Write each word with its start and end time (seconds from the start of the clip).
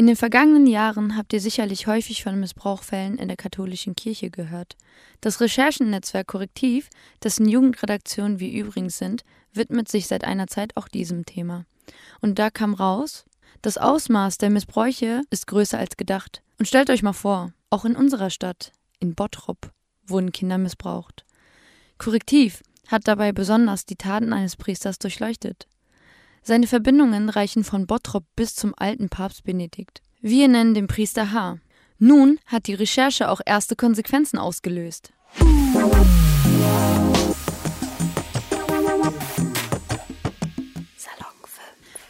In 0.00 0.06
den 0.06 0.16
vergangenen 0.16 0.66
Jahren 0.66 1.14
habt 1.14 1.34
ihr 1.34 1.42
sicherlich 1.42 1.86
häufig 1.86 2.22
von 2.22 2.40
Missbrauchfällen 2.40 3.18
in 3.18 3.28
der 3.28 3.36
katholischen 3.36 3.94
Kirche 3.94 4.30
gehört. 4.30 4.78
Das 5.20 5.42
Recherchennetzwerk 5.42 6.26
Korrektiv, 6.26 6.88
dessen 7.22 7.46
Jugendredaktionen 7.46 8.40
wir 8.40 8.50
übrigens 8.50 8.96
sind, 8.96 9.24
widmet 9.52 9.90
sich 9.90 10.06
seit 10.06 10.24
einer 10.24 10.46
Zeit 10.46 10.74
auch 10.78 10.88
diesem 10.88 11.26
Thema. 11.26 11.66
Und 12.22 12.38
da 12.38 12.48
kam 12.48 12.72
raus, 12.72 13.26
das 13.60 13.76
Ausmaß 13.76 14.38
der 14.38 14.48
Missbräuche 14.48 15.20
ist 15.28 15.46
größer 15.46 15.76
als 15.76 15.98
gedacht. 15.98 16.40
Und 16.58 16.64
stellt 16.64 16.88
euch 16.88 17.02
mal 17.02 17.12
vor, 17.12 17.52
auch 17.68 17.84
in 17.84 17.94
unserer 17.94 18.30
Stadt, 18.30 18.72
in 19.00 19.14
Bottrop, 19.14 19.70
wurden 20.06 20.32
Kinder 20.32 20.56
missbraucht. 20.56 21.26
Korrektiv 21.98 22.62
hat 22.88 23.06
dabei 23.06 23.32
besonders 23.32 23.84
die 23.84 23.96
Taten 23.96 24.32
eines 24.32 24.56
Priesters 24.56 24.98
durchleuchtet. 24.98 25.66
Seine 26.42 26.66
Verbindungen 26.66 27.28
reichen 27.28 27.64
von 27.64 27.86
Bottrop 27.86 28.24
bis 28.34 28.54
zum 28.54 28.74
alten 28.76 29.08
Papst 29.08 29.44
Benedikt. 29.44 30.02
Wir 30.20 30.48
nennen 30.48 30.74
den 30.74 30.86
Priester 30.86 31.32
H. 31.32 31.58
Nun 31.98 32.38
hat 32.46 32.66
die 32.66 32.74
Recherche 32.74 33.28
auch 33.28 33.40
erste 33.44 33.76
Konsequenzen 33.76 34.38
ausgelöst. 34.38 35.12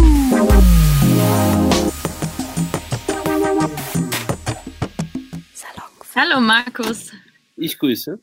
Hallo 6.16 6.40
Markus. 6.40 7.12
Ich 7.56 7.78
grüße. 7.78 8.20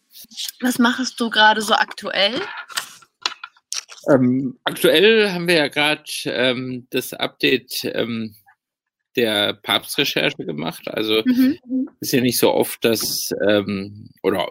Was 0.61 0.79
machst 0.79 1.21
du 1.21 1.31
gerade 1.31 1.63
so 1.63 1.75
aktuell? 1.75 2.41
Ähm, 4.11 4.59
aktuell 4.65 5.31
haben 5.31 5.49
wir 5.49 5.57
ja 5.57 5.69
gerade 5.69 6.05
ähm, 6.25 6.87
das 6.91 7.13
Update 7.13 7.85
ähm, 7.85 8.35
der 9.17 9.55
Papstrecherche 9.55 10.45
gemacht. 10.45 10.89
Also 10.89 11.23
mhm. 11.25 11.59
ist 12.01 12.13
ja 12.13 12.21
nicht 12.21 12.39
so 12.39 12.53
oft, 12.53 12.85
dass, 12.85 13.31
ähm, 13.47 14.11
oder 14.23 14.49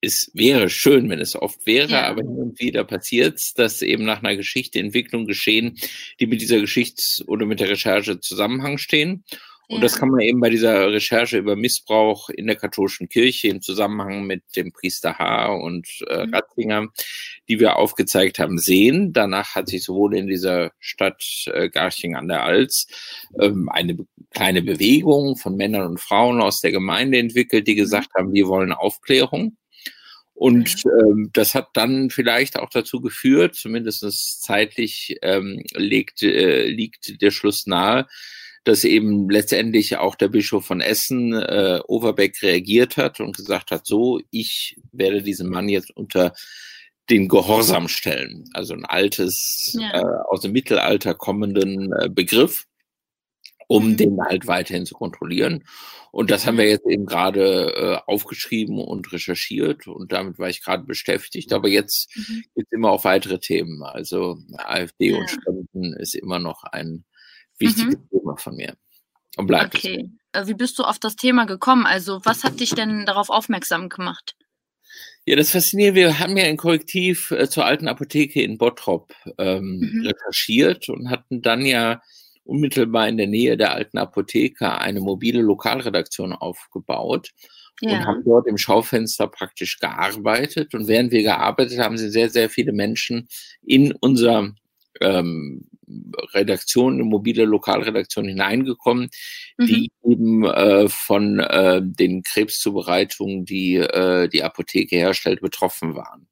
es 0.00 0.30
wäre 0.34 0.70
schön, 0.70 1.10
wenn 1.10 1.20
es 1.20 1.36
oft 1.36 1.66
wäre, 1.66 1.92
ja. 1.92 2.08
aber 2.08 2.22
hin 2.22 2.36
und 2.38 2.60
wieder 2.60 2.84
passiert 2.84 3.38
es, 3.38 3.52
dass 3.54 3.82
eben 3.82 4.04
nach 4.04 4.22
einer 4.22 4.36
Geschichte 4.36 4.78
Entwicklungen 4.78 5.26
geschehen, 5.26 5.76
die 6.18 6.26
mit 6.26 6.40
dieser 6.40 6.60
Geschichts- 6.60 7.22
oder 7.26 7.44
mit 7.46 7.60
der 7.60 7.68
Recherche 7.68 8.18
Zusammenhang 8.18 8.78
stehen. 8.78 9.24
Und 9.70 9.82
das 9.82 9.96
kann 9.96 10.08
man 10.08 10.20
eben 10.20 10.40
bei 10.40 10.50
dieser 10.50 10.90
Recherche 10.90 11.38
über 11.38 11.54
Missbrauch 11.54 12.28
in 12.28 12.48
der 12.48 12.56
katholischen 12.56 13.08
Kirche 13.08 13.46
im 13.46 13.62
Zusammenhang 13.62 14.24
mit 14.24 14.42
dem 14.56 14.72
Priester 14.72 15.16
H. 15.16 15.54
und 15.54 15.86
äh, 16.08 16.26
mhm. 16.26 16.34
Ratzinger, 16.34 16.88
die 17.48 17.60
wir 17.60 17.76
aufgezeigt 17.76 18.40
haben, 18.40 18.58
sehen. 18.58 19.12
Danach 19.12 19.54
hat 19.54 19.68
sich 19.68 19.84
sowohl 19.84 20.16
in 20.16 20.26
dieser 20.26 20.72
Stadt 20.80 21.22
äh, 21.52 21.68
Garching 21.68 22.16
an 22.16 22.26
der 22.26 22.42
Alz 22.42 22.88
ähm, 23.40 23.68
eine 23.68 23.96
kleine 24.30 24.62
Bewegung 24.62 25.36
von 25.36 25.54
Männern 25.54 25.86
und 25.86 26.00
Frauen 26.00 26.40
aus 26.40 26.60
der 26.60 26.72
Gemeinde 26.72 27.18
entwickelt, 27.18 27.68
die 27.68 27.74
mhm. 27.74 27.78
gesagt 27.78 28.08
haben, 28.18 28.32
wir 28.34 28.48
wollen 28.48 28.72
Aufklärung. 28.72 29.56
Und 30.34 30.82
ähm, 30.86 31.30
das 31.32 31.54
hat 31.54 31.68
dann 31.74 32.10
vielleicht 32.10 32.58
auch 32.58 32.70
dazu 32.70 33.00
geführt, 33.00 33.54
zumindest 33.54 34.42
zeitlich 34.42 35.16
ähm, 35.22 35.62
legt, 35.74 36.24
äh, 36.24 36.66
liegt 36.66 37.22
der 37.22 37.30
Schluss 37.30 37.66
nahe, 37.66 38.08
dass 38.64 38.84
eben 38.84 39.28
letztendlich 39.30 39.96
auch 39.96 40.14
der 40.14 40.28
Bischof 40.28 40.66
von 40.66 40.80
Essen, 40.80 41.32
äh, 41.32 41.80
Overbeck, 41.86 42.42
reagiert 42.42 42.96
hat 42.96 43.20
und 43.20 43.36
gesagt 43.36 43.70
hat, 43.70 43.86
so, 43.86 44.20
ich 44.30 44.76
werde 44.92 45.22
diesen 45.22 45.48
Mann 45.48 45.68
jetzt 45.68 45.90
unter 45.96 46.34
den 47.08 47.28
Gehorsam 47.28 47.88
stellen. 47.88 48.44
Also 48.52 48.74
ein 48.74 48.84
altes, 48.84 49.76
ja. 49.78 50.00
äh, 50.00 50.22
aus 50.28 50.42
dem 50.42 50.52
Mittelalter 50.52 51.14
kommenden 51.14 51.92
äh, 51.92 52.08
Begriff, 52.08 52.66
um 53.66 53.90
mhm. 53.90 53.96
den 53.96 54.20
halt 54.22 54.46
weiterhin 54.46 54.86
zu 54.86 54.94
kontrollieren. 54.94 55.64
Und 56.12 56.30
das 56.30 56.46
haben 56.46 56.58
wir 56.58 56.68
jetzt 56.68 56.86
eben 56.86 57.06
gerade 57.06 57.72
äh, 57.74 58.10
aufgeschrieben 58.10 58.78
und 58.78 59.12
recherchiert 59.12 59.86
und 59.86 60.12
damit 60.12 60.38
war 60.38 60.48
ich 60.48 60.62
gerade 60.62 60.84
beschäftigt. 60.84 61.52
Aber 61.52 61.68
jetzt 61.68 62.14
mhm. 62.16 62.42
geht 62.54 62.66
es 62.66 62.72
immer 62.72 62.90
auf 62.90 63.04
weitere 63.04 63.38
Themen. 63.38 63.82
Also 63.82 64.38
AfD 64.56 65.10
ja. 65.10 65.18
und 65.18 65.30
Spenden 65.30 65.94
ist 65.94 66.14
immer 66.14 66.38
noch 66.38 66.64
ein 66.64 67.04
wichtiges 67.60 67.96
mhm. 67.96 68.08
Thema 68.10 68.36
von 68.36 68.56
mir. 68.56 68.74
Und 69.36 69.46
bleibt 69.46 69.76
okay. 69.76 70.10
Es. 70.32 70.42
Äh, 70.42 70.46
wie 70.48 70.54
bist 70.54 70.78
du 70.78 70.84
auf 70.84 70.98
das 70.98 71.16
Thema 71.16 71.46
gekommen? 71.46 71.86
Also, 71.86 72.20
was 72.24 72.44
hat 72.44 72.60
dich 72.60 72.70
denn 72.70 73.06
darauf 73.06 73.30
aufmerksam 73.30 73.88
gemacht? 73.88 74.34
Ja, 75.26 75.36
das 75.36 75.50
fasziniert. 75.50 75.94
Wir 75.94 76.18
haben 76.18 76.36
ja 76.36 76.44
ein 76.44 76.56
Korrektiv 76.56 77.30
äh, 77.30 77.48
zur 77.48 77.64
alten 77.64 77.88
Apotheke 77.88 78.42
in 78.42 78.58
Bottrop 78.58 79.12
ähm, 79.38 79.78
mhm. 79.80 80.06
recherchiert 80.06 80.88
und 80.88 81.10
hatten 81.10 81.42
dann 81.42 81.64
ja 81.64 82.00
unmittelbar 82.44 83.08
in 83.08 83.16
der 83.16 83.28
Nähe 83.28 83.56
der 83.56 83.72
alten 83.72 83.98
Apotheke 83.98 84.78
eine 84.78 85.00
mobile 85.00 85.40
Lokalredaktion 85.40 86.32
aufgebaut 86.32 87.30
ja. 87.80 87.92
und 87.92 88.06
haben 88.06 88.24
dort 88.24 88.46
im 88.46 88.58
Schaufenster 88.58 89.28
praktisch 89.28 89.78
gearbeitet. 89.78 90.74
Und 90.74 90.88
während 90.88 91.12
wir 91.12 91.22
gearbeitet 91.22 91.78
haben, 91.78 91.96
sind 91.96 92.10
sehr, 92.10 92.30
sehr 92.30 92.50
viele 92.50 92.72
Menschen 92.72 93.28
in 93.62 93.92
unser 93.92 94.52
ähm, 95.00 95.69
Redaktion, 96.32 96.94
eine 96.94 97.04
mobile 97.04 97.44
Lokalredaktion 97.44 98.26
hineingekommen, 98.26 99.10
mhm. 99.58 99.66
die 99.66 99.90
eben 100.04 100.44
äh, 100.44 100.88
von 100.88 101.38
äh, 101.38 101.80
den 101.82 102.22
Krebszubereitungen, 102.22 103.44
die 103.44 103.76
äh, 103.76 104.28
die 104.28 104.42
Apotheke 104.42 104.96
herstellt, 104.96 105.40
betroffen 105.40 105.94
waren. 105.94 106.28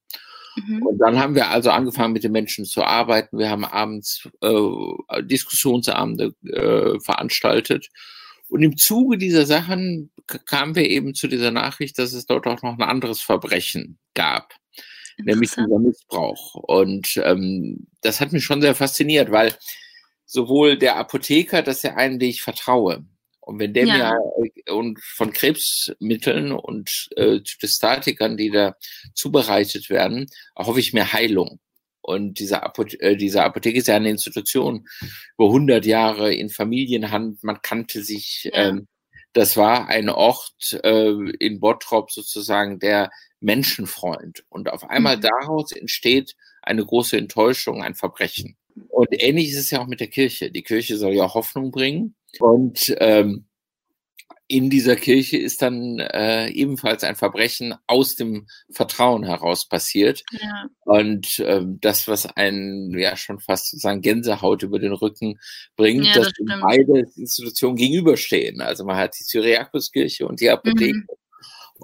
Mhm. 0.56 0.82
Und 0.82 0.98
dann 0.98 1.18
haben 1.18 1.34
wir 1.34 1.48
also 1.48 1.70
angefangen, 1.70 2.12
mit 2.12 2.24
den 2.24 2.32
Menschen 2.32 2.64
zu 2.64 2.82
arbeiten. 2.82 3.38
Wir 3.38 3.50
haben 3.50 3.64
abends 3.64 4.28
äh, 4.40 5.22
Diskussionsabende 5.22 6.34
äh, 6.44 7.00
veranstaltet. 7.00 7.88
Und 8.48 8.62
im 8.62 8.76
Zuge 8.76 9.18
dieser 9.18 9.46
Sachen 9.46 10.10
kamen 10.46 10.74
wir 10.74 10.88
eben 10.88 11.14
zu 11.14 11.28
dieser 11.28 11.50
Nachricht, 11.50 11.98
dass 11.98 12.12
es 12.12 12.26
dort 12.26 12.46
auch 12.46 12.62
noch 12.62 12.78
ein 12.78 12.82
anderes 12.82 13.20
Verbrechen 13.20 13.98
gab 14.14 14.54
nämlich 15.18 15.50
dieser 15.50 15.78
Missbrauch. 15.78 16.54
Und 16.54 17.20
ähm, 17.24 17.86
das 18.00 18.20
hat 18.20 18.32
mich 18.32 18.44
schon 18.44 18.60
sehr 18.60 18.74
fasziniert, 18.74 19.30
weil 19.30 19.54
sowohl 20.26 20.76
der 20.78 20.96
Apotheker, 20.96 21.62
dass 21.62 21.84
er 21.84 21.96
einen, 21.96 22.18
den 22.18 22.30
ich 22.30 22.42
vertraue, 22.42 23.04
und 23.48 23.60
wenn 23.60 23.72
der 23.72 23.86
ja. 23.86 23.94
mir 23.94 24.50
äh, 24.66 24.70
und 24.70 25.00
von 25.02 25.32
Krebsmitteln 25.32 26.52
und 26.52 27.08
äh, 27.16 27.40
Zytostatikern, 27.42 28.36
die 28.36 28.50
da 28.50 28.76
zubereitet 29.14 29.88
werden, 29.88 30.26
hoffe 30.54 30.80
ich 30.80 30.92
mir 30.92 31.14
Heilung. 31.14 31.58
Und 32.02 32.40
diese, 32.40 32.62
Apothe 32.62 33.00
äh, 33.00 33.16
diese 33.16 33.42
Apotheke 33.42 33.78
ist 33.78 33.88
ja 33.88 33.96
eine 33.96 34.10
Institution 34.10 34.86
über 35.38 35.46
100 35.46 35.86
Jahre 35.86 36.34
in 36.34 36.50
Familienhand. 36.50 37.42
Man 37.42 37.62
kannte 37.62 38.02
sich. 38.02 38.50
Ja. 38.52 38.68
Ähm, 38.68 38.86
das 39.32 39.56
war 39.56 39.88
ein 39.88 40.10
Ort 40.10 40.78
äh, 40.84 41.12
in 41.38 41.58
Bottrop 41.58 42.10
sozusagen, 42.10 42.78
der 42.78 43.10
Menschenfreund. 43.40 44.44
Und 44.48 44.70
auf 44.70 44.88
einmal 44.88 45.16
mhm. 45.16 45.22
daraus 45.22 45.72
entsteht 45.72 46.34
eine 46.62 46.84
große 46.84 47.16
Enttäuschung, 47.16 47.82
ein 47.82 47.94
Verbrechen. 47.94 48.56
Und 48.88 49.08
ähnlich 49.10 49.50
ist 49.50 49.58
es 49.58 49.70
ja 49.70 49.80
auch 49.80 49.86
mit 49.86 50.00
der 50.00 50.08
Kirche. 50.08 50.50
Die 50.50 50.62
Kirche 50.62 50.96
soll 50.96 51.14
ja 51.14 51.32
Hoffnung 51.34 51.70
bringen. 51.70 52.14
Und 52.38 52.94
ähm, 52.98 53.48
in 54.50 54.70
dieser 54.70 54.96
Kirche 54.96 55.36
ist 55.36 55.60
dann 55.60 55.98
äh, 55.98 56.48
ebenfalls 56.48 57.04
ein 57.04 57.16
Verbrechen 57.16 57.74
aus 57.86 58.16
dem 58.16 58.46
Vertrauen 58.70 59.24
heraus 59.24 59.68
passiert. 59.68 60.22
Ja. 60.30 60.68
Und 60.84 61.38
ähm, 61.44 61.78
das, 61.82 62.08
was 62.08 62.24
einen 62.24 62.98
ja 62.98 63.14
schon 63.16 63.40
fast 63.40 63.70
sozusagen 63.70 64.00
Gänsehaut 64.00 64.62
über 64.62 64.78
den 64.78 64.92
Rücken 64.92 65.38
bringt, 65.76 66.06
ja, 66.06 66.14
das 66.14 66.32
dass 66.32 66.60
beide 66.62 67.00
Institutionen 67.16 67.76
gegenüberstehen. 67.76 68.62
Also 68.62 68.84
man 68.84 68.96
hat 68.96 69.18
die 69.18 69.24
Syriakuskirche 69.24 70.26
und 70.26 70.40
die 70.40 70.48
Apotheke. 70.48 70.94
Mhm. 70.94 71.06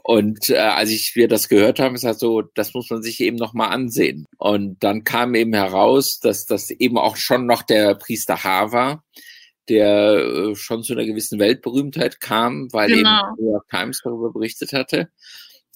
Und 0.02 0.50
äh, 0.50 0.56
als 0.56 0.90
ich 0.90 1.12
wir 1.14 1.28
das 1.28 1.48
gehört 1.48 1.78
haben, 1.78 1.94
ist 1.94 2.04
halt 2.04 2.18
so, 2.18 2.42
das 2.42 2.74
muss 2.74 2.90
man 2.90 3.02
sich 3.02 3.20
eben 3.20 3.36
noch 3.36 3.54
mal 3.54 3.68
ansehen. 3.68 4.26
Und 4.38 4.82
dann 4.82 5.04
kam 5.04 5.34
eben 5.34 5.54
heraus, 5.54 6.20
dass 6.20 6.46
das 6.46 6.70
eben 6.70 6.98
auch 6.98 7.16
schon 7.16 7.46
noch 7.46 7.62
der 7.62 7.94
Priester 7.94 8.42
H. 8.44 8.72
war, 8.72 9.04
der 9.68 10.16
äh, 10.16 10.54
schon 10.56 10.82
zu 10.82 10.92
einer 10.92 11.06
gewissen 11.06 11.38
Weltberühmtheit 11.38 12.20
kam, 12.20 12.72
weil 12.72 12.88
genau. 12.88 13.20
eben 13.20 13.44
New 13.44 13.52
York 13.52 13.68
Times 13.68 14.00
darüber 14.02 14.32
berichtet 14.32 14.72
hatte. 14.72 15.10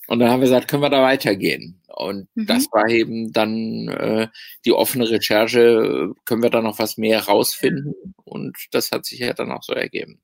Und 0.09 0.21
dann 0.21 0.31
haben 0.31 0.41
wir 0.41 0.47
gesagt, 0.47 0.69
können 0.69 0.83
wir 0.83 0.91
da 0.91 1.03
weitergehen? 1.03 1.83
Und 1.87 2.29
mhm. 2.35 2.47
das 2.47 2.67
war 2.73 2.89
eben 2.89 3.33
dann 3.33 3.89
äh, 3.89 4.29
die 4.65 4.73
offene 4.73 5.09
Recherche, 5.09 6.13
können 6.25 6.43
wir 6.43 6.51
da 6.51 6.63
noch 6.63 6.79
was 6.79 6.97
mehr 6.97 7.25
rausfinden? 7.25 8.15
Und 8.25 8.57
das 8.73 8.91
hat 8.91 9.05
sich 9.05 9.21
ja 9.21 9.33
dann 9.35 9.53
auch 9.53 9.63
so 9.63 9.75
ergeben. 9.75 10.21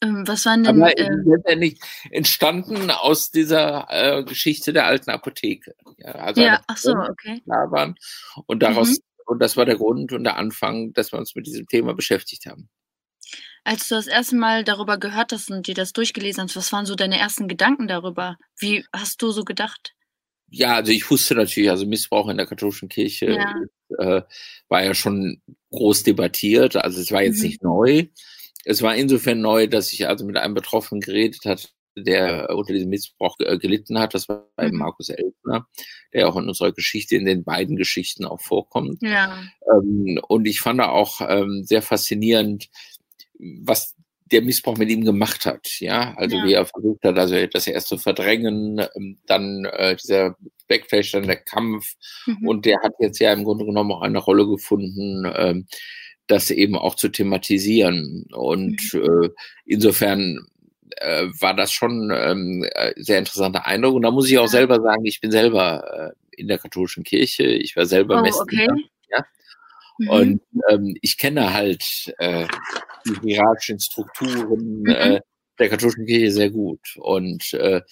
Ähm, 0.00 0.26
was 0.26 0.46
waren 0.46 0.64
denn? 0.64 0.80
Aber 0.80 0.96
äh, 0.96 1.10
letztendlich 1.24 1.80
entstanden 2.10 2.90
aus 2.90 3.30
dieser 3.30 3.86
äh, 3.90 4.24
Geschichte 4.24 4.72
der 4.72 4.86
alten 4.86 5.10
Apotheke. 5.10 5.74
Ja, 5.98 6.12
also 6.12 6.40
ja 6.40 6.60
ach 6.66 6.76
so, 6.76 6.92
okay. 6.92 7.42
Waren. 7.46 7.96
Und 8.46 8.62
daraus, 8.62 8.90
mhm. 8.90 8.96
und 9.26 9.38
das 9.40 9.56
war 9.56 9.64
der 9.64 9.76
Grund 9.76 10.12
und 10.12 10.24
der 10.24 10.36
Anfang, 10.36 10.92
dass 10.92 11.12
wir 11.12 11.18
uns 11.18 11.34
mit 11.34 11.46
diesem 11.46 11.66
Thema 11.66 11.94
beschäftigt 11.94 12.46
haben. 12.46 12.68
Als 13.64 13.88
du 13.88 13.96
das 13.96 14.06
erste 14.06 14.36
Mal 14.36 14.64
darüber 14.64 14.98
gehört 14.98 15.32
hast 15.32 15.50
und 15.50 15.66
dir 15.66 15.74
das 15.74 15.92
durchgelesen 15.92 16.44
hast, 16.44 16.56
was 16.56 16.72
waren 16.72 16.86
so 16.86 16.94
deine 16.94 17.18
ersten 17.18 17.48
Gedanken 17.48 17.88
darüber? 17.88 18.38
Wie 18.56 18.86
hast 18.92 19.20
du 19.20 19.30
so 19.30 19.44
gedacht? 19.44 19.94
Ja, 20.50 20.76
also 20.76 20.92
ich 20.92 21.10
wusste 21.10 21.34
natürlich, 21.34 21.68
also 21.68 21.84
Missbrauch 21.84 22.28
in 22.28 22.38
der 22.38 22.46
katholischen 22.46 22.88
Kirche 22.88 23.32
ja. 23.32 23.54
Äh, 23.98 24.22
war 24.68 24.84
ja 24.84 24.94
schon 24.94 25.42
groß 25.70 26.04
debattiert. 26.04 26.76
Also 26.76 27.00
es 27.00 27.12
war 27.12 27.22
jetzt 27.22 27.38
mhm. 27.38 27.46
nicht 27.46 27.62
neu. 27.62 28.06
Es 28.64 28.82
war 28.82 28.94
insofern 28.94 29.40
neu, 29.40 29.66
dass 29.66 29.92
ich 29.92 30.08
also 30.08 30.24
mit 30.24 30.36
einem 30.36 30.54
Betroffenen 30.54 31.00
geredet 31.00 31.44
hat, 31.44 31.72
der 31.96 32.50
unter 32.54 32.72
diesem 32.72 32.90
Missbrauch 32.90 33.36
gelitten 33.38 33.98
hat. 33.98 34.14
Das 34.14 34.28
war 34.28 34.48
mhm. 34.60 34.78
Markus 34.78 35.08
Elfner, 35.08 35.66
der 36.12 36.28
auch 36.28 36.36
in 36.36 36.48
unserer 36.48 36.72
Geschichte, 36.72 37.16
in 37.16 37.24
den 37.24 37.44
beiden 37.44 37.76
Geschichten 37.76 38.24
auch 38.24 38.40
vorkommt. 38.40 39.02
Ja. 39.02 39.42
Ähm, 39.72 40.20
und 40.28 40.46
ich 40.46 40.60
fand 40.60 40.80
auch 40.80 41.20
ähm, 41.26 41.64
sehr 41.64 41.82
faszinierend, 41.82 42.68
was 43.38 43.94
der 44.30 44.42
Missbrauch 44.42 44.76
mit 44.76 44.90
ihm 44.90 45.04
gemacht 45.04 45.46
hat. 45.46 45.80
Ja, 45.80 46.14
also 46.16 46.36
ja. 46.36 46.44
wie 46.44 46.52
er 46.52 46.66
versucht 46.66 47.02
hat, 47.04 47.18
also 47.18 47.46
das 47.46 47.66
erst 47.66 47.88
zu 47.88 47.98
verdrängen, 47.98 48.78
ähm, 48.94 49.18
dann 49.26 49.64
äh, 49.64 49.96
dieser 49.96 50.36
Backflash, 50.68 51.12
dann 51.12 51.26
der 51.26 51.36
Kampf. 51.36 51.94
Mhm. 52.26 52.46
Und 52.46 52.66
der 52.66 52.78
hat 52.82 52.92
jetzt 53.00 53.18
ja 53.20 53.32
im 53.32 53.44
Grunde 53.44 53.64
genommen 53.64 53.92
auch 53.92 54.02
eine 54.02 54.18
Rolle 54.18 54.46
gefunden, 54.46 55.30
ähm, 55.34 55.66
das 56.28 56.50
eben 56.50 56.76
auch 56.76 56.94
zu 56.94 57.08
thematisieren. 57.08 58.26
Und 58.32 58.92
mhm. 58.92 59.24
äh, 59.24 59.28
insofern 59.64 60.46
äh, 60.96 61.26
war 61.40 61.54
das 61.54 61.72
schon 61.72 62.10
ähm, 62.14 62.64
äh, 62.74 62.92
sehr 62.96 63.18
interessanter 63.18 63.66
Eindruck. 63.66 63.94
Und 63.94 64.02
da 64.02 64.10
muss 64.10 64.30
ich 64.30 64.38
auch 64.38 64.48
selber 64.48 64.80
sagen, 64.80 65.04
ich 65.04 65.20
bin 65.20 65.30
selber 65.30 66.14
äh, 66.14 66.40
in 66.40 66.48
der 66.48 66.58
katholischen 66.58 67.02
Kirche, 67.02 67.44
ich 67.44 67.76
war 67.76 67.86
selber 67.86 68.18
oh, 68.18 68.22
Messdiener. 68.22 68.72
Okay. 68.72 68.84
Ja? 69.10 69.24
Mhm. 69.98 70.08
Und 70.08 70.42
ähm, 70.70 70.96
ich 71.02 71.18
kenne 71.18 71.52
halt 71.52 72.14
äh, 72.18 72.46
die 73.06 73.28
hierarchischen 73.28 73.80
Strukturen 73.80 74.80
mhm. 74.80 74.88
äh, 74.88 75.20
der 75.58 75.68
katholischen 75.68 76.06
Kirche 76.06 76.32
sehr 76.32 76.50
gut. 76.50 76.80
Und 76.96 77.52
äh, 77.54 77.82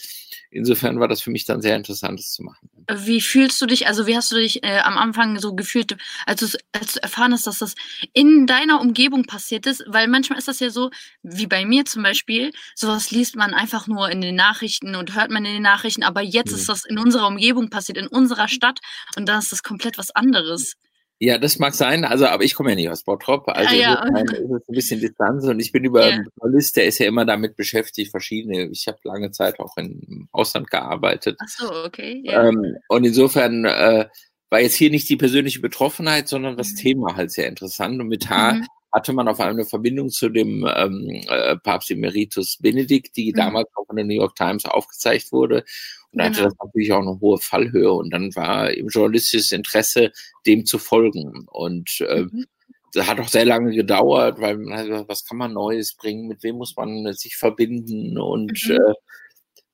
insofern 0.51 1.01
war 1.01 1.09
das 1.09 1.21
für 1.21 1.31
mich 1.31 1.45
dann 1.45 1.63
sehr 1.63 1.77
interessant, 1.77 2.19
das 2.19 2.33
zu 2.33 2.43
machen. 2.43 2.69
Wie 2.91 3.21
fühlst 3.21 3.61
du 3.61 3.67
dich, 3.67 3.87
also 3.87 4.07
wie 4.07 4.17
hast 4.17 4.31
du 4.31 4.37
dich 4.37 4.63
äh, 4.63 4.79
am 4.79 4.97
Anfang 4.97 5.39
so 5.39 5.55
gefühlt, 5.55 5.97
als 6.25 6.41
du, 6.41 6.59
als 6.73 6.95
du 6.95 7.03
erfahren 7.03 7.33
hast, 7.33 7.47
dass 7.47 7.59
das 7.59 7.75
in 8.13 8.47
deiner 8.47 8.81
Umgebung 8.81 9.25
passiert 9.25 9.67
ist? 9.67 9.85
Weil 9.87 10.09
manchmal 10.09 10.39
ist 10.39 10.49
das 10.49 10.61
ja 10.61 10.71
so, 10.71 10.91
wie 11.23 11.47
bei 11.47 11.65
mir 11.65 11.85
zum 11.85 12.03
Beispiel, 12.03 12.53
sowas 12.75 13.11
liest 13.11 13.37
man 13.37 13.55
einfach 13.55 13.87
nur 13.87 14.11
in 14.11 14.21
den 14.21 14.37
Nachrichten 14.37 14.95
und 14.95 15.15
hört 15.15 15.31
man 15.31 15.45
in 15.45 15.55
den 15.55 15.63
Nachrichten, 15.63 16.03
aber 16.03 16.23
jetzt 16.23 16.53
mhm. 16.53 16.59
ist 16.59 16.69
das 16.69 16.85
in 16.85 16.99
unserer 16.99 17.27
Umgebung 17.27 17.71
passiert, 17.71 17.99
in 17.99 18.07
unserer 18.07 18.49
Stadt 18.49 18.81
und 19.17 19.27
dann 19.27 19.41
ist 19.41 19.53
das 19.53 19.63
komplett 19.63 19.99
was 19.99 20.11
anderes. 20.11 20.77
Ja, 21.19 21.39
das 21.39 21.59
mag 21.59 21.75
sein, 21.75 22.05
also 22.05 22.27
aber 22.27 22.45
ich 22.45 22.55
komme 22.55 22.71
ja 22.71 22.77
nicht 22.77 22.91
aus 22.91 23.03
Bottrop, 23.03 23.49
also 23.49 23.71
ah, 23.71 23.75
ja. 23.75 24.05
ist 24.05 24.69
ein 24.69 24.75
bisschen 24.75 25.01
Distanz 25.01 25.45
und 25.45 25.61
ich 25.61 25.73
bin 25.73 25.83
über 25.85 26.11
ja. 26.11 26.21
Journalist, 26.39 26.77
der 26.77 26.85
ist 26.85 26.99
ja 26.99 27.07
immer 27.07 27.25
damit 27.25 27.57
beschäftigt, 27.57 28.11
verschiedene, 28.11 28.67
ich 28.67 28.87
habe 28.87 28.99
lange 29.05 29.31
Zeit 29.31 29.59
auch 29.59 29.79
im 29.79 30.29
Ausland 30.33 30.71
gearbeitet. 30.71 31.39
Ach 31.41 31.49
so, 31.49 31.85
okay. 31.85 32.21
Ja. 32.23 32.47
Ähm, 32.47 32.77
und 32.89 33.05
insofern 33.05 33.65
äh, 33.65 34.09
war 34.51 34.61
jetzt 34.61 34.75
hier 34.75 34.91
nicht 34.91 35.09
die 35.09 35.17
persönliche 35.17 35.61
Betroffenheit, 35.61 36.29
sondern 36.29 36.59
das 36.59 36.73
mhm. 36.73 36.77
Thema 36.77 37.17
halt 37.17 37.33
sehr 37.33 37.49
interessant 37.49 37.99
und 37.99 38.09
mit 38.09 38.29
H 38.29 38.53
mhm. 38.53 38.67
Hatte 38.97 39.13
man 39.13 39.29
auf 39.29 39.39
einmal 39.39 39.55
eine 39.55 39.67
Verbindung 39.67 40.09
zu 40.09 40.31
dem 40.31 40.67
ähm, 40.75 41.23
äh, 41.29 41.57
Papst 41.59 41.91
Emeritus 41.91 42.57
Benedikt, 42.59 43.15
die 43.17 43.31
mhm. 43.31 43.37
damals 43.37 43.69
auch 43.77 43.87
von 43.87 43.97
der 43.97 44.07
New 44.07 44.15
York 44.15 44.35
Times 44.35 44.65
aufgezeigt 44.65 45.33
wurde 45.33 45.57
und 45.57 45.65
genau. 46.13 46.25
hatte 46.25 46.43
das 46.45 46.55
natürlich 46.65 46.93
auch 46.93 47.03
eine 47.03 47.21
hohe 47.21 47.39
Fallhöhe. 47.39 47.93
Und 47.93 48.11
dann 48.11 48.35
war 48.35 48.73
eben 48.73 48.89
journalistisches 48.89 49.53
Interesse, 49.53 50.13
dem 50.47 50.65
zu 50.65 50.79
folgen. 50.79 51.47
Und 51.51 52.01
äh, 52.01 52.23
mhm. 52.23 52.47
das 52.95 53.07
hat 53.07 53.21
auch 53.21 53.29
sehr 53.29 53.45
lange 53.45 53.75
gedauert, 53.75 54.41
weil 54.41 54.57
man 54.57 54.79
hat 54.79 54.87
gesagt, 54.87 55.09
was 55.11 55.27
kann 55.27 55.37
man 55.37 55.53
Neues 55.53 55.95
bringen, 55.95 56.27
mit 56.27 56.43
wem 56.43 56.57
muss 56.57 56.75
man 56.75 57.13
sich 57.13 57.37
verbinden 57.37 58.19
und 58.19 58.67
mhm. 58.67 58.77
äh, 58.77 58.95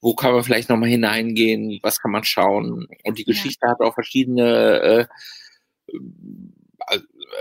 wo 0.00 0.14
kann 0.14 0.32
man 0.32 0.42
vielleicht 0.42 0.68
nochmal 0.68 0.88
hineingehen, 0.88 1.78
was 1.84 2.00
kann 2.00 2.10
man 2.10 2.24
schauen. 2.24 2.88
Und 3.04 3.18
die 3.18 3.24
Geschichte 3.24 3.66
ja. 3.66 3.70
hat 3.70 3.80
auch 3.80 3.94
verschiedene 3.94 4.80
äh, 4.80 5.06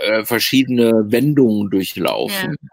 äh, 0.02 0.24
verschiedene 0.24 0.92
Wendungen 1.10 1.70
durchlaufen. 1.70 2.56
Ja 2.60 2.68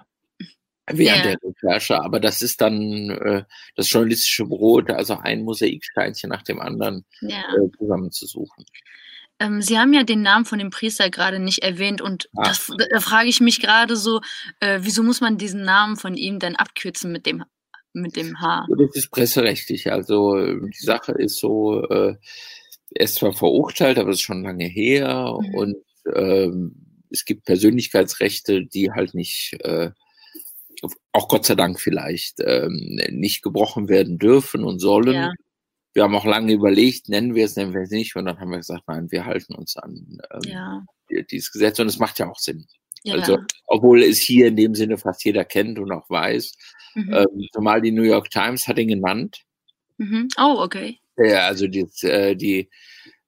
während 0.92 1.26
yeah. 1.26 1.36
der 1.36 1.50
Recherche. 1.50 2.02
Aber 2.02 2.20
das 2.20 2.42
ist 2.42 2.62
dann 2.62 3.10
äh, 3.12 3.44
das 3.76 3.92
journalistische 3.92 4.46
Brot, 4.46 4.90
also 4.90 5.18
ein 5.18 5.44
Mosaiksteinchen 5.44 6.30
nach 6.30 6.44
dem 6.44 6.60
anderen 6.60 7.06
yeah. 7.22 7.44
äh, 7.56 7.70
zusammenzusuchen. 7.78 8.66
Ähm, 9.40 9.62
Sie 9.62 9.78
haben 9.78 9.94
ja 9.94 10.04
den 10.04 10.22
Namen 10.22 10.46
von 10.46 10.60
dem 10.60 10.70
Priester 10.70 11.10
gerade 11.10 11.40
nicht 11.40 11.60
erwähnt 11.60 12.02
und 12.02 12.30
ah. 12.36 12.44
das, 12.44 12.72
da 12.92 13.00
frage 13.00 13.30
ich 13.30 13.40
mich 13.40 13.62
gerade 13.62 13.96
so, 13.96 14.22
äh, 14.60 14.80
wieso 14.82 15.04
muss 15.04 15.22
man 15.22 15.38
diesen 15.38 15.64
Namen 15.64 15.96
von 15.96 16.16
ihm 16.16 16.40
dann 16.40 16.56
abkürzen 16.56 17.12
mit 17.12 17.26
dem 17.26 17.44
mit 17.94 18.16
dem 18.16 18.40
H? 18.40 18.68
Das 18.78 18.96
ist 18.96 19.10
presserechtlich. 19.10 19.92
Also 19.92 20.36
die 20.36 20.86
Sache 20.86 21.14
ist 21.14 21.40
so, 21.40 21.84
äh, 21.88 22.16
er 22.92 23.06
ist 23.06 23.16
zwar 23.16 23.34
verurteilt, 23.34 23.98
aber 23.98 24.10
es 24.10 24.18
ist 24.18 24.24
schon 24.24 24.44
lange 24.44 24.66
her 24.66 25.38
mhm. 25.40 25.56
und 25.56 25.76
es 27.12 27.26
gibt 27.26 27.46
Persönlichkeitsrechte, 27.46 28.66
die 28.66 28.92
halt 28.92 29.14
nicht 29.14 29.58
äh, 29.62 29.92
auch 31.12 31.28
Gott 31.28 31.46
sei 31.46 31.56
Dank 31.56 31.80
vielleicht 31.80 32.40
ähm, 32.40 33.00
nicht 33.10 33.42
gebrochen 33.42 33.90
werden 33.90 34.18
dürfen 34.18 34.64
und 34.64 34.80
sollen. 34.80 35.14
Ja. 35.14 35.34
Wir 35.94 36.04
haben 36.04 36.16
auch 36.16 36.26
lange 36.26 36.54
überlegt, 36.54 37.10
nennen 37.10 37.36
wir 37.36 37.46
es, 37.46 37.56
nennen 37.56 37.74
wir 37.74 37.82
es 37.82 37.90
nicht. 37.90 38.16
Und 38.16 38.26
dann 38.26 38.40
haben 38.40 38.52
wir 38.52 38.58
gesagt, 38.58 38.84
nein, 38.88 39.12
wir 39.12 39.26
halten 39.26 39.56
uns 39.56 39.76
an 39.76 40.20
ähm, 40.32 40.42
ja. 40.44 40.86
dieses 41.32 41.52
Gesetz. 41.52 41.80
Und 41.80 41.88
es 41.88 42.00
macht 42.00 42.20
ja 42.20 42.30
auch 42.30 42.38
Sinn. 42.38 42.68
Ja. 43.04 43.16
Also, 43.16 43.40
obwohl 43.66 44.04
es 44.04 44.20
hier 44.20 44.48
in 44.48 44.56
dem 44.56 44.76
Sinne 44.76 44.98
fast 44.98 45.24
jeder 45.26 45.46
kennt 45.46 45.80
und 45.80 45.92
auch 45.92 46.10
weiß. 46.10 46.54
Mhm. 46.96 47.14
Ähm, 47.14 47.48
zumal 47.54 47.82
die 47.82 47.92
New 47.92 48.04
York 48.04 48.30
Times 48.30 48.68
hat 48.68 48.78
ihn 48.78 48.90
genannt. 48.90 49.42
Mhm. 49.98 50.28
Oh, 50.38 50.58
okay. 50.60 51.00
Ja, 51.18 51.48
also 51.48 51.68
die, 51.68 51.88
äh, 52.04 52.36
die, 52.36 52.70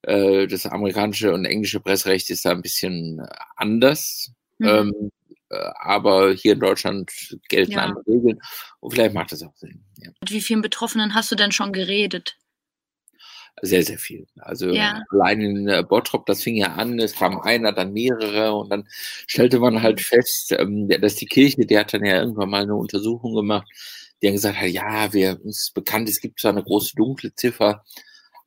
das 0.03 0.65
amerikanische 0.65 1.31
und 1.31 1.45
englische 1.45 1.79
Presserecht 1.79 2.31
ist 2.31 2.45
da 2.45 2.51
ein 2.51 2.63
bisschen 2.63 3.21
anders. 3.55 4.31
Mhm. 4.57 4.67
Ähm, 4.67 5.11
äh, 5.51 5.71
aber 5.79 6.33
hier 6.33 6.53
in 6.53 6.59
Deutschland 6.59 7.11
gelten 7.49 7.73
ja. 7.73 7.79
andere 7.79 8.05
Regeln 8.07 8.41
und 8.79 8.91
vielleicht 8.91 9.13
macht 9.13 9.31
das 9.31 9.43
auch 9.43 9.55
Sinn. 9.55 9.83
Ja. 9.97 10.11
Mit 10.21 10.31
wie 10.31 10.41
vielen 10.41 10.61
Betroffenen 10.61 11.13
hast 11.13 11.31
du 11.31 11.35
denn 11.35 11.51
schon 11.51 11.73
geredet? 11.73 12.37
Sehr, 13.61 13.83
sehr 13.83 13.97
viel. 13.97 14.27
Also 14.39 14.69
ja. 14.69 15.03
allein 15.09 15.41
in 15.41 15.67
äh, 15.67 15.83
Bottrop, 15.83 16.25
das 16.25 16.41
fing 16.41 16.55
ja 16.55 16.73
an, 16.75 16.97
es 16.99 17.15
kam 17.15 17.39
einer, 17.41 17.73
dann 17.73 17.91
mehrere 17.91 18.53
und 18.53 18.69
dann 18.69 18.87
stellte 19.27 19.59
man 19.59 19.83
halt 19.83 19.99
fest, 19.99 20.53
ähm, 20.57 20.87
dass 20.87 21.15
die 21.15 21.25
Kirche, 21.25 21.65
die 21.65 21.77
hat 21.77 21.93
dann 21.93 22.05
ja 22.05 22.21
irgendwann 22.21 22.49
mal 22.49 22.63
eine 22.63 22.75
Untersuchung 22.75 23.35
gemacht, 23.35 23.67
die 24.21 24.27
haben 24.27 24.35
gesagt, 24.35 24.61
ja, 24.61 25.11
wir, 25.11 25.39
uns 25.43 25.63
ist 25.63 25.73
bekannt, 25.73 26.07
es 26.07 26.21
gibt 26.21 26.39
zwar 26.39 26.51
eine 26.51 26.63
große 26.63 26.95
dunkle 26.95 27.35
Ziffer, 27.35 27.83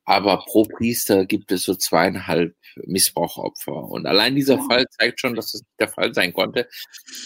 aber 0.05 0.45
pro 0.45 0.63
Priester 0.63 1.25
gibt 1.25 1.51
es 1.51 1.63
so 1.63 1.75
zweieinhalb 1.75 2.55
Missbrauchopfer. 2.85 3.73
Und 3.73 4.05
allein 4.05 4.35
dieser 4.35 4.59
Fall 4.59 4.85
zeigt 4.89 5.19
schon, 5.19 5.35
dass 5.35 5.51
das 5.51 5.61
nicht 5.61 5.79
der 5.79 5.87
Fall 5.87 6.13
sein 6.13 6.33
konnte, 6.33 6.67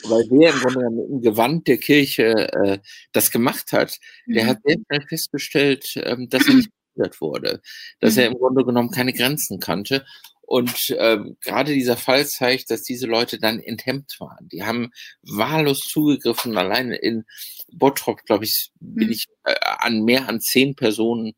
weil 0.03 0.27
der 0.27 0.51
im 0.51 0.59
Grunde 0.59 0.85
im 1.09 1.21
Gewand 1.21 1.67
der 1.67 1.77
Kirche 1.77 2.51
äh, 2.53 2.79
das 3.11 3.31
gemacht 3.31 3.73
hat. 3.73 3.99
Der 4.27 4.45
mhm. 4.45 4.47
hat 4.47 4.57
sehr 4.63 4.77
schnell 4.85 5.07
festgestellt, 5.07 5.93
ähm, 5.97 6.29
dass 6.29 6.47
er 6.47 6.53
nicht 6.55 6.69
behindert 6.95 7.21
wurde, 7.21 7.61
dass 7.99 8.15
mhm. 8.15 8.19
er 8.19 8.27
im 8.27 8.33
Grunde 8.35 8.65
genommen 8.65 8.91
keine 8.91 9.13
Grenzen 9.13 9.59
kannte. 9.59 10.05
Und 10.41 10.95
ähm, 10.97 11.37
gerade 11.43 11.73
dieser 11.73 11.97
Fall 11.97 12.25
zeigt, 12.25 12.71
dass 12.71 12.81
diese 12.81 13.05
Leute 13.05 13.39
dann 13.39 13.59
enthemmt 13.59 14.15
waren. 14.19 14.49
Die 14.49 14.63
haben 14.63 14.91
wahllos 15.21 15.81
zugegriffen. 15.81 16.57
Allein 16.57 16.91
in 16.91 17.25
Bottrop, 17.71 18.25
glaube 18.25 18.45
ich, 18.45 18.71
bin 18.79 19.07
mhm. 19.07 19.13
ich 19.13 19.27
äh, 19.43 19.53
an 19.61 20.03
mehr 20.03 20.27
an 20.27 20.41
zehn 20.41 20.75
Personen 20.75 21.33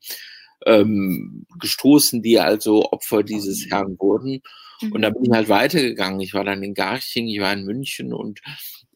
ähm, 0.66 1.46
gestoßen, 1.60 2.22
die 2.22 2.40
also 2.40 2.92
Opfer 2.92 3.24
dieses 3.24 3.68
Herrn 3.70 3.98
wurden. 4.00 4.42
Und 4.82 4.96
mhm. 4.96 5.02
da 5.02 5.10
bin 5.10 5.26
ich 5.26 5.32
halt 5.32 5.50
weitergegangen. 5.50 6.20
Ich 6.22 6.34
war 6.34 6.44
dann 6.44 6.64
in 6.64 6.74
Garching, 6.74 7.28
ich 7.28 7.40
war 7.40 7.54
in 7.54 7.66
München 7.66 8.14
und 8.14 8.42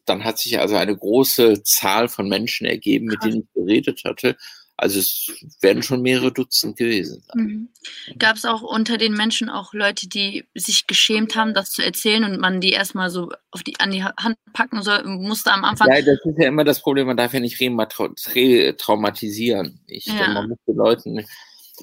dann 0.04 0.24
hat 0.24 0.38
sich 0.38 0.58
also 0.58 0.76
eine 0.76 0.96
große 0.96 1.62
Zahl 1.62 2.08
von 2.08 2.28
Menschen 2.28 2.66
ergeben, 2.66 3.06
mit 3.06 3.22
denen 3.24 3.42
ich 3.42 3.54
geredet 3.54 4.02
hatte. 4.04 4.36
Also 4.78 4.98
es 4.98 5.32
werden 5.62 5.82
schon 5.82 6.02
mehrere 6.02 6.30
Dutzend 6.32 6.76
gewesen 6.76 7.22
sein. 7.26 7.42
Mhm. 7.42 7.70
Gab 8.18 8.36
es 8.36 8.44
auch 8.44 8.60
unter 8.60 8.98
den 8.98 9.14
Menschen 9.14 9.48
auch 9.48 9.72
Leute, 9.72 10.06
die 10.06 10.44
sich 10.54 10.86
geschämt 10.86 11.34
haben, 11.34 11.54
das 11.54 11.70
zu 11.70 11.82
erzählen 11.82 12.24
und 12.24 12.38
man 12.38 12.60
die 12.60 12.72
erstmal 12.72 13.08
so 13.08 13.30
auf 13.50 13.62
die, 13.62 13.80
an 13.80 13.90
die 13.90 14.04
Hand 14.04 14.36
packen 14.52 14.82
soll, 14.82 15.02
musste 15.04 15.50
am 15.52 15.64
Anfang? 15.64 15.88
Ja, 15.88 16.02
das 16.02 16.18
ist 16.22 16.38
ja 16.38 16.48
immer 16.48 16.64
das 16.64 16.82
Problem, 16.82 17.06
man 17.06 17.16
darf 17.16 17.32
ja 17.32 17.40
nicht 17.40 17.58
retraumatisieren. 17.58 19.80
Ich, 19.86 20.04
ja. 20.06 20.28
Man 20.28 20.50
muss 20.50 20.58
den 20.66 20.76
Leuten, 20.76 21.24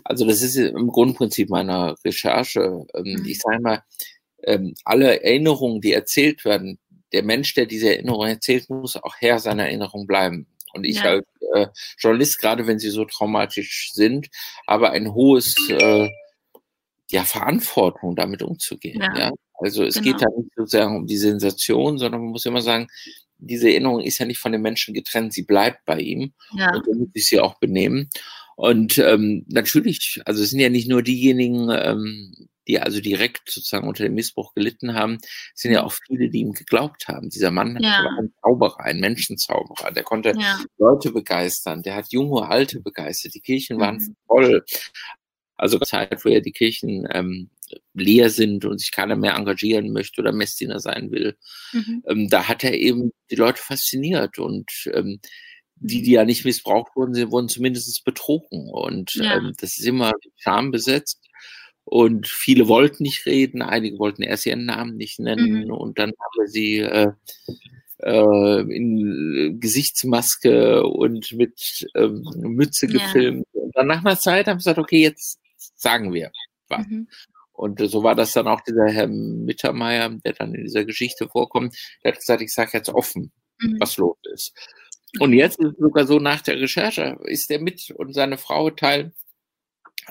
also 0.03 0.25
das 0.25 0.41
ist 0.41 0.55
im 0.55 0.88
Grundprinzip 0.88 1.50
meiner 1.50 1.95
Recherche. 2.05 2.85
Ähm, 2.93 3.17
mhm. 3.19 3.25
Ich 3.25 3.39
sage 3.39 3.62
mal, 3.62 3.83
ähm, 4.43 4.73
alle 4.83 5.23
Erinnerungen, 5.23 5.81
die 5.81 5.93
erzählt 5.93 6.43
werden, 6.45 6.79
der 7.12 7.23
Mensch, 7.23 7.53
der 7.53 7.65
diese 7.65 7.93
Erinnerung 7.93 8.27
erzählt, 8.27 8.69
muss 8.69 8.95
auch 8.95 9.15
Herr 9.19 9.39
seiner 9.39 9.65
Erinnerung 9.65 10.07
bleiben. 10.07 10.47
Und 10.73 10.85
ich 10.85 10.97
ja. 10.97 11.12
als 11.12 11.25
äh, 11.53 11.67
Journalist, 12.00 12.39
gerade 12.39 12.65
wenn 12.65 12.79
sie 12.79 12.89
so 12.89 13.05
traumatisch 13.05 13.91
sind, 13.93 14.29
aber 14.65 14.91
ein 14.91 15.13
hohes 15.13 15.55
äh, 15.69 16.09
ja, 17.12 17.23
Verantwortung, 17.23 18.15
damit 18.15 18.41
umzugehen. 18.41 19.00
Ja. 19.00 19.17
ja? 19.17 19.31
Also 19.59 19.83
es 19.83 19.95
genau. 19.95 20.05
geht 20.05 20.21
da 20.21 20.27
nicht 20.35 20.50
sozusagen 20.55 20.97
um 20.97 21.07
die 21.07 21.17
Sensation, 21.17 22.00
sondern 22.00 22.21
man 22.21 22.31
muss 22.31 22.45
immer 22.45 22.62
sagen, 22.62 22.88
diese 23.38 23.69
Erinnerung 23.69 24.01
ist 24.01 24.17
ja 24.17 24.25
nicht 24.25 24.39
von 24.39 24.51
dem 24.51 24.62
Menschen 24.62 24.93
getrennt, 24.93 25.33
sie 25.33 25.43
bleibt 25.43 25.85
bei 25.85 26.00
ihm 26.00 26.33
ja. 26.57 26.73
und 26.73 26.88
damit 26.88 27.13
muss 27.13 27.25
sie 27.25 27.39
auch 27.39 27.59
benehmen. 27.59 28.09
Und 28.55 28.98
ähm, 28.98 29.45
natürlich, 29.48 30.22
also 30.25 30.43
es 30.43 30.51
sind 30.51 30.60
ja 30.60 30.69
nicht 30.69 30.88
nur 30.88 31.01
diejenigen, 31.01 31.69
ähm, 31.72 32.50
die 32.67 32.79
also 32.79 33.01
direkt 33.01 33.50
sozusagen 33.50 33.88
unter 33.88 34.03
dem 34.03 34.13
Missbrauch 34.13 34.53
gelitten 34.53 34.93
haben, 34.93 35.17
sind 35.53 35.72
ja 35.72 35.83
auch 35.83 35.93
viele, 36.07 36.29
die 36.29 36.39
ihm 36.39 36.53
geglaubt 36.53 37.07
haben. 37.07 37.29
Dieser 37.29 37.51
Mann 37.51 37.77
ja. 37.81 38.03
war 38.03 38.19
ein 38.19 38.33
Zauberer, 38.41 38.79
ein 38.81 39.00
Menschenzauberer. 39.00 39.91
Der 39.91 40.03
konnte 40.03 40.33
ja. 40.38 40.63
Leute 40.77 41.12
begeistern, 41.12 41.83
der 41.83 41.95
hat 41.95 42.12
junge, 42.12 42.48
alte 42.48 42.79
begeistert. 42.79 43.33
Die 43.33 43.41
Kirchen 43.41 43.79
waren 43.79 43.98
mhm. 43.98 44.15
voll. 44.27 44.65
Also 45.55 45.79
Zeit, 45.79 46.25
wo 46.25 46.29
ja 46.29 46.39
die 46.39 46.51
Kirchen 46.51 47.07
ähm, 47.12 47.50
leer 47.93 48.29
sind 48.29 48.65
und 48.65 48.79
sich 48.79 48.91
keiner 48.91 49.15
mehr 49.15 49.36
engagieren 49.36 49.91
möchte 49.91 50.22
oder 50.22 50.31
Messdiener 50.31 50.79
sein 50.79 51.12
will, 51.12 51.38
mhm. 51.72 52.03
ähm, 52.07 52.29
da 52.29 52.48
hat 52.48 52.63
er 52.63 52.74
eben 52.74 53.12
die 53.29 53.36
Leute 53.36 53.62
fasziniert 53.62 54.39
und 54.39 54.72
ähm, 54.93 55.19
die, 55.84 56.02
die 56.02 56.12
ja 56.12 56.25
nicht 56.25 56.46
missbraucht 56.46 56.96
wurden, 56.96 57.13
sie 57.13 57.30
wurden 57.30 57.50
zumindest 57.50 58.04
betrogen. 58.06 58.70
Und 58.70 59.16
ja. 59.16 59.38
ähm, 59.38 59.54
das 59.60 59.78
ist 59.78 59.86
immer 59.86 60.13
schambesetzt. 60.38 61.20
Und 61.86 62.28
viele 62.28 62.68
wollten 62.70 63.04
nicht 63.04 63.25
reden, 63.25 63.62
einige 63.62 64.00
wollten 64.00 64.24
erst 64.24 64.46
ihren 64.46 64.66
Namen 64.66 64.96
nicht 64.96 65.20
nennen 65.20 65.66
mhm. 65.66 65.72
und 65.72 66.00
dann 66.00 66.12
haben 66.12 66.40
wir 66.40 66.48
sie 66.48 66.78
äh, 66.78 67.12
äh, 67.98 68.62
in 68.74 69.60
Gesichtsmaske 69.60 70.84
und 70.84 71.34
mit 71.34 71.86
ähm, 71.96 72.24
Mütze 72.38 72.88
ja. 72.88 72.94
gefilmt. 72.94 73.46
Und 73.52 73.75
dann 73.75 73.88
nach 73.88 74.00
einer 74.06 74.18
Zeit 74.18 74.48
haben 74.48 74.60
sie 74.60 74.70
gesagt, 74.70 74.80
okay, 74.80 75.02
jetzt 75.02 75.42
sagen 75.75 76.13
wir 76.13 76.32
was. 76.70 76.88
Mhm. 76.88 77.10
Und 77.52 77.80
so 77.80 78.02
war 78.02 78.16
das 78.16 78.32
dann 78.32 78.48
auch 78.48 78.62
dieser 78.62 78.88
Herr 78.88 79.08
Mittermeier, 79.08 80.10
der 80.10 80.34
dann 80.34 80.56
in 80.56 80.63
dieser 80.63 80.86
Geschichte 80.86 81.28
vorkommt, 81.28 81.75
der 82.04 82.13
hat 82.13 82.20
gesagt, 82.20 82.42
ich 82.42 82.54
sage 82.54 82.72
jetzt 82.74 82.90
offen, 82.90 83.32
mhm. 83.60 83.78
was 83.80 83.98
los 83.98 84.18
ist. 84.34 84.54
Und 85.20 85.34
jetzt 85.34 85.60
ist 85.60 85.74
es 85.74 85.77
sogar 85.77 86.08
so, 86.08 86.20
nach 86.20 86.41
der 86.41 86.60
Recherche 86.60 87.17
ist 87.25 87.51
er 87.51 87.60
mit 87.60 87.91
und 87.91 88.13
seine 88.13 88.38
Frau 88.38 88.70
Teil 88.70 89.13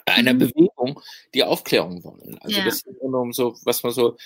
einer 0.07 0.35
mhm. 0.35 0.39
Bewegung, 0.39 1.01
die 1.35 1.45
Aufklärung 1.45 2.03
wollen. 2.05 2.39
Also 2.41 2.59
ja. 2.59 2.65
das 2.65 2.77
ist 2.77 2.87
immer 2.87 3.25
nur 3.25 3.33
so, 3.33 3.57
was 3.65 3.83
man 3.83 3.93
so, 3.93 4.17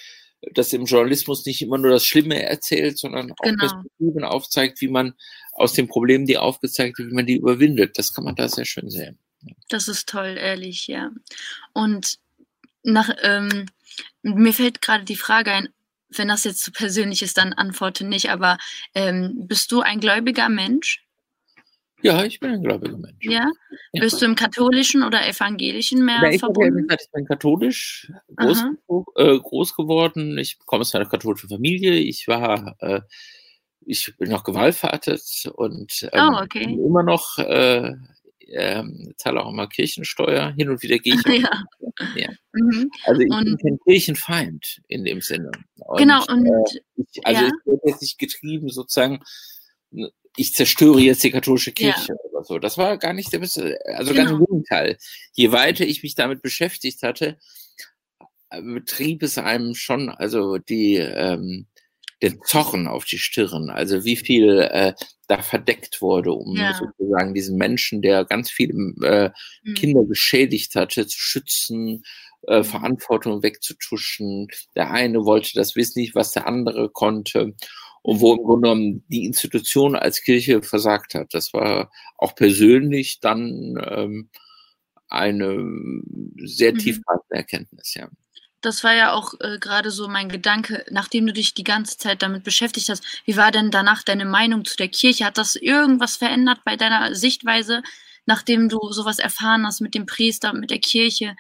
dass 0.52 0.73
im 0.73 0.85
Journalismus 0.85 1.45
nicht 1.47 1.62
immer 1.62 1.78
nur 1.78 1.90
das 1.90 2.04
Schlimme 2.04 2.42
erzählt, 2.42 2.99
sondern 2.99 3.33
auch 3.33 3.42
genau. 3.42 3.59
Perspektiven 3.59 4.25
aufzeigt, 4.25 4.80
wie 4.80 4.88
man 4.88 5.14
aus 5.52 5.73
den 5.73 5.88
Problemen, 5.88 6.26
die 6.26 6.38
aufgezeigt 6.38 6.99
werden, 6.99 7.11
wie 7.11 7.14
man 7.14 7.26
die 7.26 7.37
überwindet. 7.37 7.99
Das 7.99 8.12
kann 8.12 8.25
man 8.25 8.35
da 8.35 8.49
sehr 8.49 8.66
schön 8.66 8.90
sehen. 8.90 9.18
Das 9.68 9.88
ist 9.88 10.09
toll, 10.09 10.37
ehrlich, 10.38 10.87
ja. 10.87 11.11
Und 11.73 12.18
nach, 12.83 13.11
ähm, 13.23 13.66
mir 14.23 14.52
fällt 14.52 14.83
gerade 14.83 15.04
die 15.04 15.16
Frage 15.16 15.52
ein, 15.52 15.68
wenn 16.08 16.28
das 16.28 16.44
jetzt 16.44 16.62
zu 16.62 16.72
persönlich 16.72 17.22
ist, 17.22 17.38
dann 17.38 17.52
antworte 17.52 18.04
nicht, 18.06 18.30
aber 18.30 18.58
ähm, 18.94 19.46
bist 19.46 19.72
du 19.72 19.80
ein 19.80 20.00
gläubiger 20.00 20.48
Mensch? 20.48 21.06
Ja, 22.02 22.25
ich 22.25 22.40
bin 22.40 22.50
ein 22.50 22.62
gläubiger 22.62 22.98
Mensch. 22.98 23.16
Ja? 23.20 23.50
ja. 23.92 24.00
Bist 24.00 24.20
du 24.20 24.26
im 24.26 24.34
katholischen 24.34 25.02
oder 25.02 25.26
evangelischen 25.26 26.04
mehr 26.04 26.20
ja, 26.22 26.30
ich 26.30 26.40
verbunden? 26.40 26.86
ich 26.88 27.10
bin 27.12 27.26
katholisch 27.26 28.12
groß, 28.36 28.64
äh, 29.16 29.38
groß, 29.38 29.75
geworden. 29.75 30.38
Ich 30.38 30.58
komme 30.66 30.82
aus 30.82 30.94
einer 30.94 31.06
katholischen 31.06 31.48
Familie. 31.48 31.94
Ich 31.94 32.28
war, 32.28 32.76
äh, 32.80 33.00
ich 33.80 34.12
bin 34.18 34.30
noch 34.30 34.44
gewallfahrtet 34.44 35.50
und 35.54 36.08
ähm, 36.12 36.30
oh, 36.32 36.42
okay. 36.42 36.64
immer 36.64 37.02
noch 37.02 37.38
äh, 37.38 37.94
ähm, 38.53 39.15
zahle 39.17 39.43
auch 39.43 39.50
immer 39.50 39.69
Kirchensteuer. 39.69 40.55
Hin 40.57 40.71
und 40.71 40.83
wieder 40.83 40.99
gehe 40.99 41.15
ich. 41.26 41.43
ja. 41.43 41.65
ja. 42.15 42.29
Mhm. 42.53 42.91
Also 43.05 43.21
ich 43.21 43.31
und, 43.31 43.45
bin 43.45 43.59
kein 43.59 43.79
Kirchenfeind 43.85 44.81
in 44.88 45.05
dem 45.05 45.21
Sinne. 45.21 45.50
Und, 45.76 45.99
genau. 45.99 46.25
Und 46.29 46.47
äh, 46.47 46.81
ich, 46.97 47.26
also 47.26 47.43
ja. 47.43 47.49
ich 47.49 47.67
werde 47.67 47.83
jetzt 47.87 48.03
nicht 48.03 48.19
getrieben 48.19 48.69
sozusagen 48.69 49.21
ich 50.37 50.53
zerstöre 50.53 51.00
jetzt 51.00 51.25
die 51.25 51.31
katholische 51.31 51.73
Kirche 51.73 52.12
ja. 52.12 52.31
oder 52.31 52.45
so. 52.45 52.59
Das 52.59 52.79
war 52.79 52.99
gar 52.99 53.12
nicht 53.12 53.33
der 53.33 53.38
beste, 53.38 53.79
also 53.87 54.12
genau. 54.12 54.25
ganz 54.25 54.38
im 54.38 54.47
Gegenteil. 54.47 54.99
Je 55.33 55.53
weiter 55.53 55.87
ich 55.87 56.03
mich 56.03 56.15
damit 56.15 56.43
beschäftigt 56.43 57.03
hatte, 57.03 57.38
betrieb 58.50 59.23
es 59.23 59.38
einem 59.38 59.75
schon, 59.75 60.11
also 60.11 60.59
die, 60.59 60.97
ähm, 60.97 61.67
den 62.23 62.40
Zochen 62.44 62.87
auf 62.87 63.04
die 63.04 63.18
Stirn, 63.18 63.70
also 63.70 64.04
wie 64.04 64.16
viel 64.16 64.61
äh, 64.61 64.94
da 65.28 65.42
verdeckt 65.42 66.00
wurde, 66.00 66.32
um 66.32 66.56
ja. 66.56 66.75
sozusagen 66.75 67.35
diesen 67.35 67.58
Menschen, 67.58 68.00
der 68.00 68.25
ganz 68.25 68.50
viele 68.50 68.73
äh, 69.02 69.30
mhm. 69.62 69.75
Kinder 69.75 70.04
geschädigt 70.04 70.75
hatte, 70.76 71.06
zu 71.06 71.18
schützen, 71.18 72.02
äh, 72.46 72.58
mhm. 72.58 72.64
Verantwortung 72.64 73.42
wegzutuschen. 73.42 74.49
Der 74.75 74.90
eine 74.90 75.25
wollte 75.25 75.50
das 75.54 75.76
wissen 75.76 76.00
nicht, 76.00 76.14
was 76.14 76.32
der 76.32 76.46
andere 76.46 76.88
konnte 76.90 77.54
und 78.02 78.20
wo 78.20 78.35
im 78.35 78.44
Grunde 78.44 78.68
genommen 78.68 79.04
die 79.08 79.25
Institution 79.26 79.94
als 79.96 80.23
Kirche 80.23 80.62
versagt 80.62 81.14
hat. 81.14 81.35
Das 81.35 81.52
war 81.52 81.90
auch 82.16 82.35
persönlich 82.35 83.18
dann 83.20 83.76
ähm, 83.85 84.30
eine 85.08 85.56
sehr 86.44 86.73
mhm. 86.73 86.78
tiefgreifende 86.78 87.35
Erkenntnis, 87.35 87.94
ja. 87.94 88.08
Das 88.60 88.82
war 88.82 88.94
ja 88.94 89.12
auch 89.12 89.34
äh, 89.40 89.58
gerade 89.58 89.90
so 89.90 90.08
mein 90.08 90.28
Gedanke, 90.28 90.84
nachdem 90.90 91.26
du 91.26 91.32
dich 91.32 91.54
die 91.54 91.64
ganze 91.64 91.98
Zeit 91.98 92.22
damit 92.22 92.42
beschäftigt 92.42 92.88
hast. 92.88 93.04
Wie 93.25 93.36
war 93.36 93.50
denn 93.50 93.70
danach 93.70 94.02
deine 94.02 94.25
Meinung 94.25 94.64
zu 94.64 94.76
der 94.76 94.88
Kirche? 94.88 95.25
Hat 95.25 95.38
das 95.38 95.54
irgendwas 95.56 96.16
verändert 96.16 96.60
bei 96.64 96.76
deiner 96.76 97.14
Sichtweise, 97.14 97.82
nachdem 98.25 98.68
du 98.68 98.78
sowas 98.90 99.18
erfahren 99.18 99.66
hast 99.66 99.80
mit 99.80 99.94
dem 99.94 100.06
Priester, 100.06 100.52
mit 100.52 100.70
der 100.70 100.80
Kirche? 100.80 101.36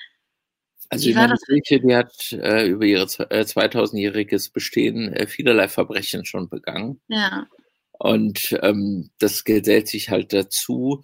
Also 0.88 1.08
die 1.08 1.14
Kirche, 1.14 1.80
die 1.80 1.96
hat 1.96 2.32
äh, 2.32 2.66
über 2.66 2.84
ihr 2.84 3.00
äh, 3.00 3.42
2000-jähriges 3.42 4.52
Bestehen 4.52 5.12
äh, 5.12 5.26
vielerlei 5.26 5.68
Verbrechen 5.68 6.24
schon 6.24 6.48
begangen. 6.48 7.00
Ja. 7.08 7.46
Und 7.98 8.56
ähm, 8.62 9.10
das 9.18 9.44
gesellt 9.44 9.88
sich 9.88 10.10
halt 10.10 10.32
dazu. 10.32 11.02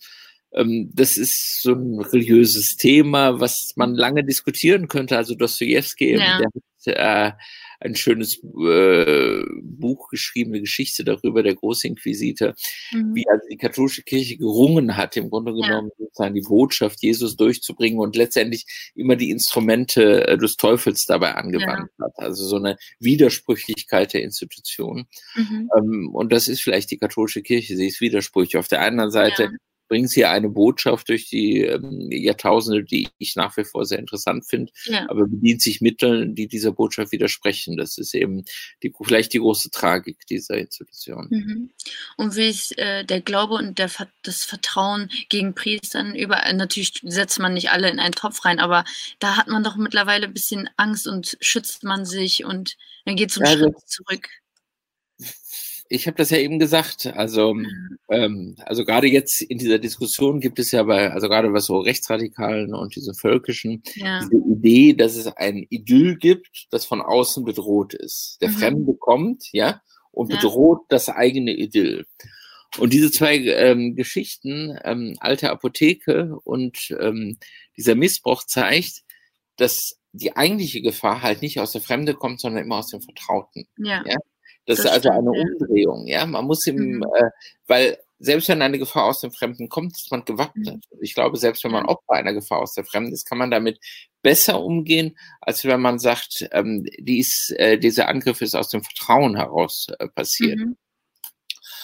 Ähm, 0.55 0.91
das 0.95 1.17
ist 1.17 1.63
so 1.63 1.73
ein 1.73 2.01
religiöses 2.01 2.77
Thema, 2.77 3.41
was 3.41 3.73
man 3.77 3.95
lange 3.95 4.25
diskutieren 4.25 4.89
könnte. 4.89 5.17
Also 5.17 5.35
Dostoevsky, 5.35 6.17
ja. 6.17 6.39
der 6.39 6.47
hat 6.47 6.57
äh, 6.87 7.33
ein 7.81 7.97
schönes 7.97 8.39
äh, 8.39 9.43
Buch 9.61 10.09
geschrieben, 10.09 10.53
eine 10.53 10.61
Geschichte 10.61 11.05
darüber, 11.05 11.43
der 11.43 11.55
Großinquisitor, 11.55 12.55
mhm. 12.93 13.15
wie 13.15 13.29
also 13.29 13.45
die 13.51 13.57
katholische 13.57 14.03
Kirche 14.03 14.37
gerungen 14.37 14.97
hat, 14.97 15.17
im 15.17 15.31
Grunde 15.31 15.53
genommen 15.53 15.91
ja. 15.99 16.05
sozusagen 16.07 16.35
die 16.35 16.43
Botschaft 16.43 17.03
Jesus 17.03 17.37
durchzubringen 17.37 17.99
und 17.99 18.15
letztendlich 18.17 18.67
immer 18.95 19.17
die 19.17 19.31
Instrumente 19.31 20.27
äh, 20.29 20.39
des 20.39 20.57
Teufels 20.57 21.07
dabei 21.07 21.35
angewandt 21.35 21.91
ja. 21.99 22.05
hat. 22.05 22.13
Also 22.17 22.47
so 22.47 22.57
eine 22.57 22.77
Widersprüchlichkeit 23.01 24.13
der 24.13 24.23
Institution. 24.23 25.07
Mhm. 25.35 25.71
Ähm, 25.77 26.11
und 26.13 26.33
das 26.33 26.49
ist 26.49 26.63
vielleicht 26.63 26.91
die 26.91 26.99
katholische 26.99 27.43
Kirche, 27.43 27.77
sie 27.77 27.89
ist 27.89 28.01
widersprüchlich. 28.01 28.59
Auf 28.59 28.69
der 28.69 28.81
einen 28.81 29.11
Seite 29.11 29.51
ja 29.93 30.03
bringen 30.03 30.09
sie 30.09 30.25
eine 30.25 30.49
Botschaft 30.49 31.11
durch 31.11 31.29
die 31.29 31.61
ähm, 31.61 32.11
Jahrtausende, 32.11 32.83
die 32.83 33.09
ich 33.19 33.37
nach 33.37 33.55
wie 33.59 33.65
vor 33.65 33.85
sehr 33.85 33.99
interessant 33.99 34.47
finde, 34.49 34.73
ja. 34.87 35.07
aber 35.11 35.27
bedient 35.27 35.61
sich 35.61 35.83
Mitteln, 35.83 36.35
die 36.35 36.49
dieser 36.49 36.73
Botschaft 36.73 37.13
widersprechen. 37.13 37.77
Das 37.77 37.99
ist 37.99 38.15
eben 38.15 38.45
die, 38.83 38.91
vielleicht 39.03 39.35
die 39.35 39.39
große 39.39 39.71
Tragik 39.71 40.27
dieser 40.31 40.57
Institution. 40.57 41.27
Mhm. 41.29 41.71
Und 42.17 42.37
wie 42.37 42.49
ist 42.49 42.79
äh, 42.79 43.05
der 43.05 43.21
Glaube 43.21 43.55
und 43.55 43.79
der, 43.79 43.91
das 44.23 44.45
Vertrauen 44.45 45.11
gegen 45.29 45.55
Priestern 45.55 46.15
überall, 46.15 46.55
natürlich 46.55 46.95
setzt 47.03 47.39
man 47.39 47.53
nicht 47.53 47.71
alle 47.71 47.91
in 47.91 48.01
einen 48.01 48.15
Topf 48.15 48.47
rein, 48.47 48.61
aber 48.61 48.85
da 49.19 49.37
hat 49.37 49.49
man 49.49 49.63
doch 49.63 49.77
mittlerweile 49.77 50.27
ein 50.27 50.33
bisschen 50.33 50.71
Angst 50.79 51.07
und 51.07 51.37
schützt 51.41 51.85
man 51.85 52.07
sich 52.07 52.47
und 52.47 52.79
dann 53.05 53.17
geht 53.17 53.31
es 53.31 53.39
einen 53.39 53.47
ja, 53.47 53.59
Schritt 53.59 53.89
zurück 53.89 54.29
ich 55.93 56.07
habe 56.07 56.17
das 56.17 56.31
ja 56.31 56.39
eben 56.39 56.59
gesagt. 56.59 57.07
Also, 57.07 57.55
ähm, 58.09 58.57
also 58.65 58.85
gerade 58.85 59.07
jetzt 59.07 59.43
in 59.43 59.59
dieser 59.59 59.79
Diskussion 59.79 60.41
gibt 60.41 60.59
es 60.59 60.73
ja 60.73 60.83
bei, 60.85 61.11
also 61.11 61.29
gerade 61.29 61.53
was 61.53 61.67
so 61.67 61.79
Rechtsradikalen 61.81 62.75
und 62.75 62.97
diese 62.97 63.15
Völkischen, 63.15 63.83
ja. 63.95 64.21
diese 64.21 64.43
Idee, 64.51 64.95
dass 64.95 65.17
es 65.17 65.27
ein 65.27 65.67
Idyll 65.69 66.17
gibt, 66.17 66.67
das 66.71 66.87
von 66.87 67.03
außen 67.03 67.45
bedroht 67.45 67.95
ist. 67.95 68.39
Der 68.41 68.49
mhm. 68.49 68.55
Fremde 68.55 68.95
kommt, 68.95 69.45
ja, 69.53 69.83
und 70.11 70.31
bedroht 70.31 70.81
ja. 70.83 70.87
das 70.89 71.09
eigene 71.09 71.53
Idyll. 71.53 72.07
Und 72.79 72.95
diese 72.95 73.11
zwei 73.11 73.37
ähm, 73.37 73.95
Geschichten, 73.95 74.79
ähm, 74.85 75.17
alte 75.21 75.51
Apotheke 75.51 76.39
und 76.45 76.95
ähm, 76.99 77.37
dieser 77.77 77.95
Missbrauch 77.95 78.45
zeigt, 78.45 79.03
dass 79.57 79.99
die 80.13 80.37
eigentliche 80.37 80.81
Gefahr 80.81 81.23
halt 81.23 81.43
nicht 81.43 81.61
aus 81.61 81.73
der 81.73 81.83
Fremde 81.83 82.15
kommt, 82.15 82.41
sondern 82.41 82.65
immer 82.65 82.77
aus 82.77 82.89
dem 82.89 83.03
Vertrauten. 83.03 83.67
Ja. 83.77 84.03
ja? 84.07 84.17
Das, 84.67 84.79
das, 84.79 84.87
ist 84.87 84.91
also 84.93 85.11
eine. 85.11 85.31
Umdrehung. 85.31 86.07
Ja, 86.07 86.25
man 86.27 86.45
muss 86.45 86.67
im, 86.67 86.77
mhm. 86.77 87.03
äh, 87.03 87.31
weil 87.67 87.99
selbst 88.19 88.49
wenn 88.49 88.63
eine 88.63 88.79
Gefahr 88.79 89.07
aus 89.07 89.21
dem 89.21 89.33
Fremden 89.33 89.69
kommt, 89.69 89.97
ist 89.97 90.13
man 90.13 90.25
gewappnet. 90.25 90.85
Mhm. 90.93 90.99
Ich 91.01 91.15
glaube, 91.15 91.37
selbst 91.37 91.65
wenn 91.65 91.73
man 91.73 91.87
Opfer 91.87 92.13
einer 92.15 92.33
Gefahr 92.33 92.61
aus 92.61 92.75
der 92.75 92.85
Fremden 92.85 93.13
ist, 93.13 93.29
kann 93.29 93.39
man 93.39 93.51
damit 93.51 93.81
besser 94.23 94.63
umgehen, 94.63 95.17
als 95.41 95.65
wenn 95.65 95.81
man 95.81 95.99
sagt, 95.99 96.49
ähm, 96.53 96.87
dies, 96.99 97.53
äh, 97.57 97.79
dieser 97.79 98.09
Angriff 98.09 98.41
ist 98.41 98.55
aus 98.55 98.69
dem 98.69 98.85
Vertrauen 98.85 99.37
heraus 99.37 99.89
äh, 99.99 100.09
passiert. 100.09 100.59
Mhm. 100.59 100.77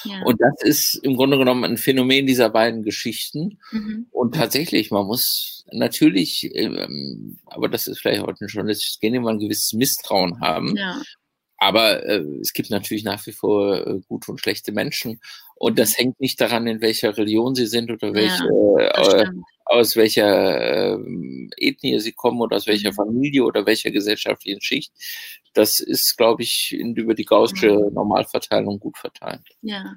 Ja. 0.05 0.23
Und 0.23 0.41
das 0.41 0.63
ist 0.63 0.95
im 1.03 1.17
Grunde 1.17 1.39
genommen 1.39 1.65
ein 1.65 1.77
Phänomen 1.77 2.27
dieser 2.27 2.51
beiden 2.51 2.85
Geschichten. 2.85 3.59
Mhm. 3.73 4.07
Und 4.11 4.37
tatsächlich, 4.37 4.93
man 4.93 5.07
muss 5.07 5.65
natürlich, 5.73 6.49
ähm, 6.55 7.39
aber 7.47 7.69
das 7.69 7.89
ist 7.89 7.99
vielleicht 7.99 8.23
heute 8.23 8.49
schon, 8.49 8.69
es 8.69 8.99
gehen 9.01 9.15
immer 9.15 9.31
ein 9.31 9.41
gewisses 9.41 9.73
Misstrauen 9.73 10.41
haben. 10.41 10.77
Ja. 10.77 11.03
Aber 11.59 12.05
äh, 12.07 12.25
es 12.41 12.53
gibt 12.53 12.71
natürlich 12.71 13.05
nach 13.05 13.27
wie 13.27 13.33
vor 13.33 13.85
äh, 13.87 14.01
gute 14.07 14.31
und 14.31 14.41
schlechte 14.41 14.71
Menschen. 14.71 15.21
Und 15.57 15.79
das 15.79 15.99
hängt 15.99 16.21
nicht 16.21 16.41
daran, 16.41 16.69
in 16.69 16.81
welcher 16.81 17.17
Religion 17.17 17.57
sie 17.57 17.67
sind 17.67 17.91
oder 17.91 18.15
welche, 18.15 18.45
ja, 18.79 19.23
äh, 19.23 19.31
aus 19.65 19.97
welcher 19.97 20.95
äh, 20.95 20.99
Ethnie 21.57 21.99
sie 21.99 22.13
kommen 22.13 22.41
oder 22.41 22.57
aus 22.57 22.69
welcher 22.69 22.93
mhm. 22.93 22.97
Familie 22.97 23.45
oder 23.45 23.67
welcher 23.67 23.91
gesellschaftlichen 23.91 24.61
Schicht. 24.61 24.93
Das 25.53 25.81
ist, 25.81 26.17
glaube 26.17 26.45
ich, 26.45 26.77
in, 26.79 26.95
über 26.95 27.15
die 27.15 27.25
gaussische 27.25 27.73
mhm. 27.73 27.93
Normalverteilung 27.93 28.79
gut 28.79 28.97
verteilt. 28.97 29.43
Ja. 29.63 29.97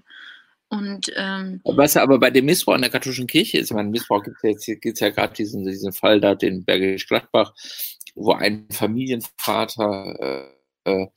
Und, 0.70 1.12
ähm, 1.15 1.62
Was 1.65 1.96
aber 1.96 2.18
bei 2.18 2.32
dem 2.32 2.46
Missbrauch 2.46 2.75
in 2.75 2.82
der 2.82 2.89
katholischen 2.89 3.27
Kirche 3.27 3.60
ist, 3.60 3.70
ich 3.70 3.75
meine, 3.75 3.89
Missbrauch 3.89 4.24
gibt 4.24 4.38
es 4.41 4.65
ja, 4.65 4.75
gibt's 4.75 5.01
ja 5.01 5.10
gerade 5.10 5.34
diesen, 5.34 5.65
diesen 5.65 5.91
Fall 5.91 6.22
da, 6.22 6.34
den 6.34 6.63
Bergisch 6.63 7.08
Gladbach, 7.08 7.53
wo 8.15 8.32
ein 8.32 8.68
Familienvater 8.72 10.56
äh, 10.83 11.07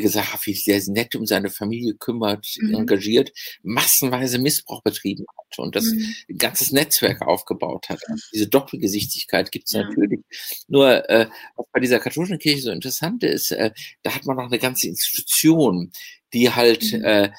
gesagt, 0.00 0.46
wie 0.46 0.54
sehr 0.54 0.80
nett 0.86 1.14
um 1.14 1.26
seine 1.26 1.50
Familie 1.50 1.94
kümmert, 1.94 2.46
mhm. 2.60 2.74
engagiert, 2.74 3.32
massenweise 3.62 4.38
Missbrauch 4.38 4.82
betrieben 4.82 5.24
hat 5.36 5.58
und 5.58 5.76
das 5.76 5.84
mhm. 5.84 6.14
ein 6.30 6.38
ganzes 6.38 6.72
Netzwerk 6.72 7.22
aufgebaut 7.22 7.88
hat. 7.88 8.00
Also 8.08 8.22
diese 8.32 8.48
Doppelgesichtigkeit 8.48 9.50
gibt 9.50 9.66
es 9.66 9.72
ja. 9.72 9.82
natürlich. 9.82 10.20
Nur, 10.68 11.08
äh, 11.08 11.28
was 11.56 11.66
bei 11.72 11.80
dieser 11.80 12.00
katholischen 12.00 12.38
Kirche 12.38 12.62
so 12.62 12.70
interessant 12.70 13.22
ist, 13.22 13.52
äh, 13.52 13.70
da 14.02 14.14
hat 14.14 14.26
man 14.26 14.36
noch 14.36 14.46
eine 14.46 14.58
ganze 14.58 14.88
Institution, 14.88 15.92
die 16.32 16.50
halt 16.50 16.92
mhm. 16.92 17.04
äh, 17.04 17.30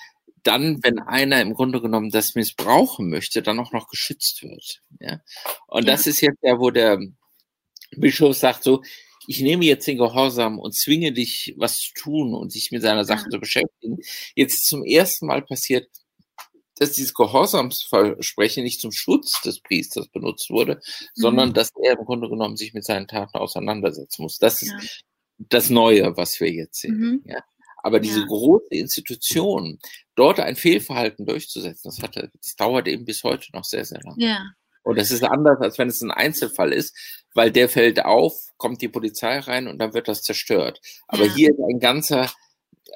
dann, 0.45 0.83
wenn 0.83 0.99
einer 0.99 1.41
im 1.41 1.53
Grunde 1.53 1.81
genommen 1.81 2.11
das 2.11 2.35
missbrauchen 2.35 3.09
möchte, 3.09 3.41
dann 3.41 3.59
auch 3.59 3.71
noch 3.71 3.87
geschützt 3.87 4.43
wird. 4.43 4.81
Ja? 4.99 5.19
Und 5.67 5.85
ja. 5.85 5.91
das 5.91 6.07
ist 6.07 6.21
jetzt 6.21 6.37
ja, 6.43 6.59
wo 6.59 6.69
der 6.69 6.99
Bischof 7.91 8.35
sagt 8.35 8.63
so, 8.63 8.81
ich 9.27 9.41
nehme 9.41 9.65
jetzt 9.65 9.87
den 9.87 9.97
Gehorsam 9.97 10.59
und 10.59 10.75
zwinge 10.75 11.11
dich, 11.11 11.53
was 11.57 11.79
zu 11.79 11.93
tun 11.93 12.33
und 12.33 12.51
sich 12.51 12.71
mit 12.71 12.81
seiner 12.81 13.05
Sache 13.05 13.29
zu 13.29 13.39
beschäftigen. 13.39 13.97
Jetzt 14.35 14.65
zum 14.65 14.83
ersten 14.83 15.27
Mal 15.27 15.41
passiert, 15.41 15.87
dass 16.77 16.91
dieses 16.91 17.13
Gehorsamsversprechen 17.13 18.63
nicht 18.63 18.81
zum 18.81 18.91
Schutz 18.91 19.41
des 19.41 19.61
Priesters 19.61 20.07
benutzt 20.09 20.49
wurde, 20.49 20.75
mhm. 20.75 21.05
sondern 21.13 21.53
dass 21.53 21.71
er 21.81 21.97
im 21.97 22.05
Grunde 22.05 22.29
genommen 22.29 22.57
sich 22.57 22.73
mit 22.73 22.83
seinen 22.83 23.07
Taten 23.07 23.37
auseinandersetzen 23.37 24.23
muss. 24.23 24.37
Das 24.37 24.61
ist 24.61 24.71
ja. 24.71 24.79
das 25.37 25.69
Neue, 25.69 26.17
was 26.17 26.39
wir 26.39 26.51
jetzt 26.51 26.81
sehen. 26.81 26.97
Mhm. 26.97 27.23
Ja? 27.25 27.43
Aber 27.77 27.99
diese 27.99 28.21
ja. 28.21 28.25
große 28.25 28.71
Institution, 28.71 29.79
dort 30.15 30.39
ein 30.39 30.55
Fehlverhalten 30.55 31.25
durchzusetzen, 31.25 31.89
das, 31.89 32.01
hatte, 32.01 32.31
das 32.41 32.55
dauert 32.55 32.87
eben 32.87 33.05
bis 33.05 33.23
heute 33.23 33.47
noch 33.53 33.63
sehr, 33.63 33.85
sehr 33.85 34.01
lange. 34.01 34.25
Ja. 34.25 34.43
Und 34.85 34.99
das 34.99 35.09
ist 35.09 35.23
anders, 35.23 35.59
als 35.59 35.79
wenn 35.79 35.89
es 35.89 36.01
ein 36.01 36.11
Einzelfall 36.11 36.71
ist, 36.71 36.95
weil 37.33 37.51
der 37.51 37.67
fällt 37.69 38.05
auf, 38.05 38.33
kommt 38.57 38.81
die 38.81 38.87
Polizei 38.87 39.39
rein 39.39 39.67
und 39.67 39.79
dann 39.79 39.93
wird 39.93 40.07
das 40.07 40.21
zerstört. 40.21 40.79
Aber 41.07 41.25
ja. 41.25 41.33
hier 41.33 41.49
ist 41.49 41.59
ein 41.59 41.79
ganzer, 41.79 42.31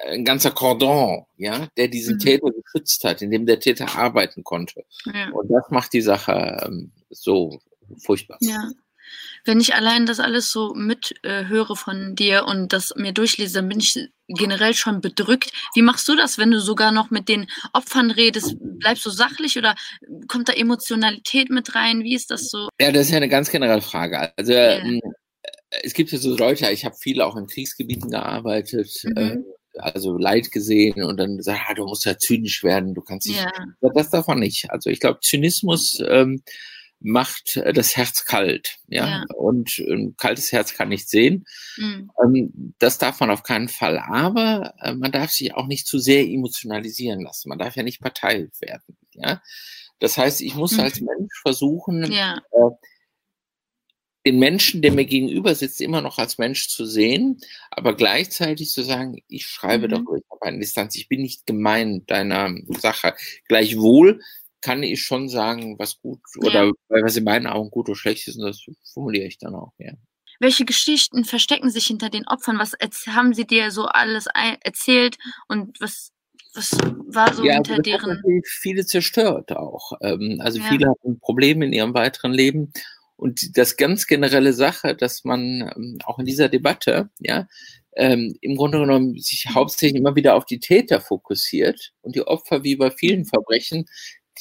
ein 0.06 0.24
ganzer 0.24 0.52
Cordon, 0.52 1.26
ja, 1.36 1.66
der 1.76 1.88
diesen 1.88 2.14
mhm. 2.14 2.20
Täter 2.20 2.50
geschützt 2.52 3.02
hat, 3.04 3.22
in 3.22 3.32
dem 3.32 3.44
der 3.44 3.58
Täter 3.58 3.98
arbeiten 3.98 4.44
konnte. 4.44 4.84
Ja. 5.04 5.30
Und 5.32 5.50
das 5.50 5.64
macht 5.70 5.92
die 5.92 6.00
Sache 6.00 6.64
ähm, 6.64 6.92
so 7.10 7.58
furchtbar. 8.04 8.38
Ja. 8.40 8.70
Wenn 9.44 9.60
ich 9.60 9.74
allein 9.74 10.06
das 10.06 10.20
alles 10.20 10.50
so 10.50 10.74
mithöre 10.74 11.72
äh, 11.72 11.76
von 11.76 12.14
dir 12.14 12.44
und 12.46 12.72
das 12.72 12.94
mir 12.96 13.12
durchlese, 13.12 13.54
dann 13.54 13.68
bin 13.68 13.80
ich 13.80 14.08
generell 14.28 14.74
schon 14.74 15.00
bedrückt. 15.00 15.52
Wie 15.74 15.82
machst 15.82 16.08
du 16.08 16.16
das, 16.16 16.38
wenn 16.38 16.50
du 16.50 16.60
sogar 16.60 16.92
noch 16.92 17.10
mit 17.10 17.28
den 17.28 17.46
Opfern 17.72 18.10
redest? 18.10 18.56
Bleibst 18.60 19.04
du 19.04 19.10
sachlich 19.10 19.58
oder 19.58 19.74
kommt 20.28 20.48
da 20.48 20.52
Emotionalität 20.52 21.50
mit 21.50 21.74
rein? 21.74 22.02
Wie 22.04 22.14
ist 22.14 22.30
das 22.30 22.50
so? 22.50 22.68
Ja, 22.80 22.92
das 22.92 23.06
ist 23.06 23.10
ja 23.10 23.16
eine 23.16 23.28
ganz 23.28 23.50
generelle 23.50 23.82
Frage. 23.82 24.32
Also 24.36 24.52
ja. 24.52 24.78
ähm, 24.78 25.00
es 25.82 25.94
gibt 25.94 26.12
ja 26.12 26.18
so 26.18 26.36
Leute, 26.36 26.70
ich 26.70 26.84
habe 26.84 26.96
viele 27.00 27.26
auch 27.26 27.36
in 27.36 27.46
Kriegsgebieten 27.46 28.10
gearbeitet. 28.10 28.90
Mhm. 29.04 29.16
Äh, 29.16 29.36
also 29.78 30.16
Leid 30.18 30.50
gesehen 30.50 31.02
und 31.04 31.16
dann 31.16 31.36
gesagt, 31.36 31.60
ah, 31.68 31.74
du 31.74 31.84
musst 31.84 32.04
ja 32.04 32.18
zynisch 32.18 32.64
werden, 32.64 32.94
du 32.94 33.02
kannst 33.02 33.28
nicht. 33.28 33.40
Ja. 33.40 33.90
Das 33.94 34.10
darf 34.10 34.26
man 34.26 34.40
nicht. 34.40 34.70
Also 34.70 34.90
ich 34.90 35.00
glaube, 35.00 35.20
Zynismus 35.20 36.02
ähm, 36.08 36.42
macht 37.00 37.56
äh, 37.56 37.72
das 37.72 37.96
Herz 37.96 38.24
kalt. 38.24 38.78
Ja? 38.86 39.08
ja. 39.08 39.24
Und 39.34 39.78
ein 39.78 40.14
kaltes 40.16 40.52
Herz 40.52 40.74
kann 40.74 40.88
nicht 40.88 41.08
sehen. 41.08 41.46
Mhm. 41.76 42.10
Ähm, 42.22 42.74
das 42.78 42.98
darf 42.98 43.20
man 43.20 43.30
auf 43.30 43.42
keinen 43.42 43.68
Fall. 43.68 43.98
Aber 43.98 44.74
äh, 44.80 44.94
man 44.94 45.12
darf 45.12 45.30
sich 45.30 45.54
auch 45.54 45.66
nicht 45.66 45.86
zu 45.86 45.98
sehr 45.98 46.24
emotionalisieren 46.24 47.20
lassen. 47.20 47.48
Man 47.48 47.58
darf 47.58 47.76
ja 47.76 47.82
nicht 47.82 48.00
parteiisch 48.00 48.50
werden. 48.60 48.96
Ja? 49.14 49.42
Das 49.98 50.16
heißt, 50.16 50.40
ich 50.40 50.54
muss 50.54 50.72
mhm. 50.72 50.80
als 50.80 51.00
Mensch 51.00 51.40
versuchen, 51.42 52.10
ja. 52.12 52.38
äh, 52.52 52.70
den 54.26 54.38
Menschen, 54.38 54.82
der 54.82 54.92
mir 54.92 55.06
gegenüber 55.06 55.54
sitzt, 55.54 55.80
immer 55.80 56.02
noch 56.02 56.18
als 56.18 56.36
Mensch 56.36 56.68
zu 56.68 56.84
sehen, 56.84 57.40
aber 57.70 57.96
gleichzeitig 57.96 58.70
zu 58.70 58.82
sagen, 58.82 59.22
ich 59.28 59.46
schreibe 59.46 59.86
mhm. 59.86 59.90
darüber, 59.92 60.16
ich 60.16 60.24
habe 60.30 60.42
eine 60.42 60.58
Distanz, 60.58 60.96
ich 60.96 61.08
bin 61.08 61.22
nicht 61.22 61.46
gemein 61.46 62.04
deiner 62.06 62.54
Sache. 62.68 63.14
Gleichwohl 63.48 64.20
kann 64.60 64.82
ich 64.82 65.02
schon 65.02 65.28
sagen, 65.28 65.78
was 65.78 66.00
gut 66.00 66.20
oder 66.38 66.64
ja. 66.64 66.72
was 66.88 67.16
in 67.16 67.24
meinen 67.24 67.46
Augen 67.46 67.70
gut 67.70 67.88
oder 67.88 67.96
schlecht 67.96 68.28
ist, 68.28 68.36
und 68.36 68.44
das 68.44 68.64
formuliere 68.92 69.26
ich 69.26 69.38
dann 69.38 69.54
auch, 69.54 69.72
ja. 69.78 69.92
Welche 70.40 70.64
Geschichten 70.64 71.24
verstecken 71.24 71.68
sich 71.68 71.86
hinter 71.86 72.08
den 72.08 72.26
Opfern? 72.26 72.58
Was 72.58 72.72
haben 73.06 73.34
sie 73.34 73.46
dir 73.46 73.70
so 73.70 73.84
alles 73.84 74.24
erzählt 74.64 75.18
und 75.48 75.78
was, 75.80 76.12
was 76.54 76.70
war 77.08 77.34
so 77.34 77.44
ja, 77.44 77.54
hinter 77.54 77.72
also 77.72 77.82
deren? 77.82 78.22
Viele 78.46 78.86
zerstört 78.86 79.52
auch. 79.52 79.92
Ähm, 80.00 80.40
also 80.40 80.58
ja. 80.58 80.64
viele 80.64 80.88
hatten 80.88 81.20
Probleme 81.20 81.66
in 81.66 81.74
ihrem 81.74 81.92
weiteren 81.92 82.32
Leben. 82.32 82.72
Und 83.16 83.58
das 83.58 83.76
ganz 83.76 84.06
generelle 84.06 84.54
Sache, 84.54 84.96
dass 84.96 85.24
man 85.24 85.70
ähm, 85.76 85.98
auch 86.04 86.18
in 86.18 86.24
dieser 86.24 86.48
Debatte, 86.48 87.10
ja, 87.18 87.46
ähm, 87.94 88.34
im 88.40 88.56
Grunde 88.56 88.78
genommen 88.78 89.18
sich 89.18 89.46
hauptsächlich 89.54 90.00
immer 90.00 90.16
wieder 90.16 90.36
auf 90.36 90.46
die 90.46 90.58
Täter 90.58 91.02
fokussiert 91.02 91.92
und 92.00 92.14
die 92.14 92.26
Opfer 92.26 92.64
wie 92.64 92.76
bei 92.76 92.90
vielen 92.90 93.26
Verbrechen 93.26 93.84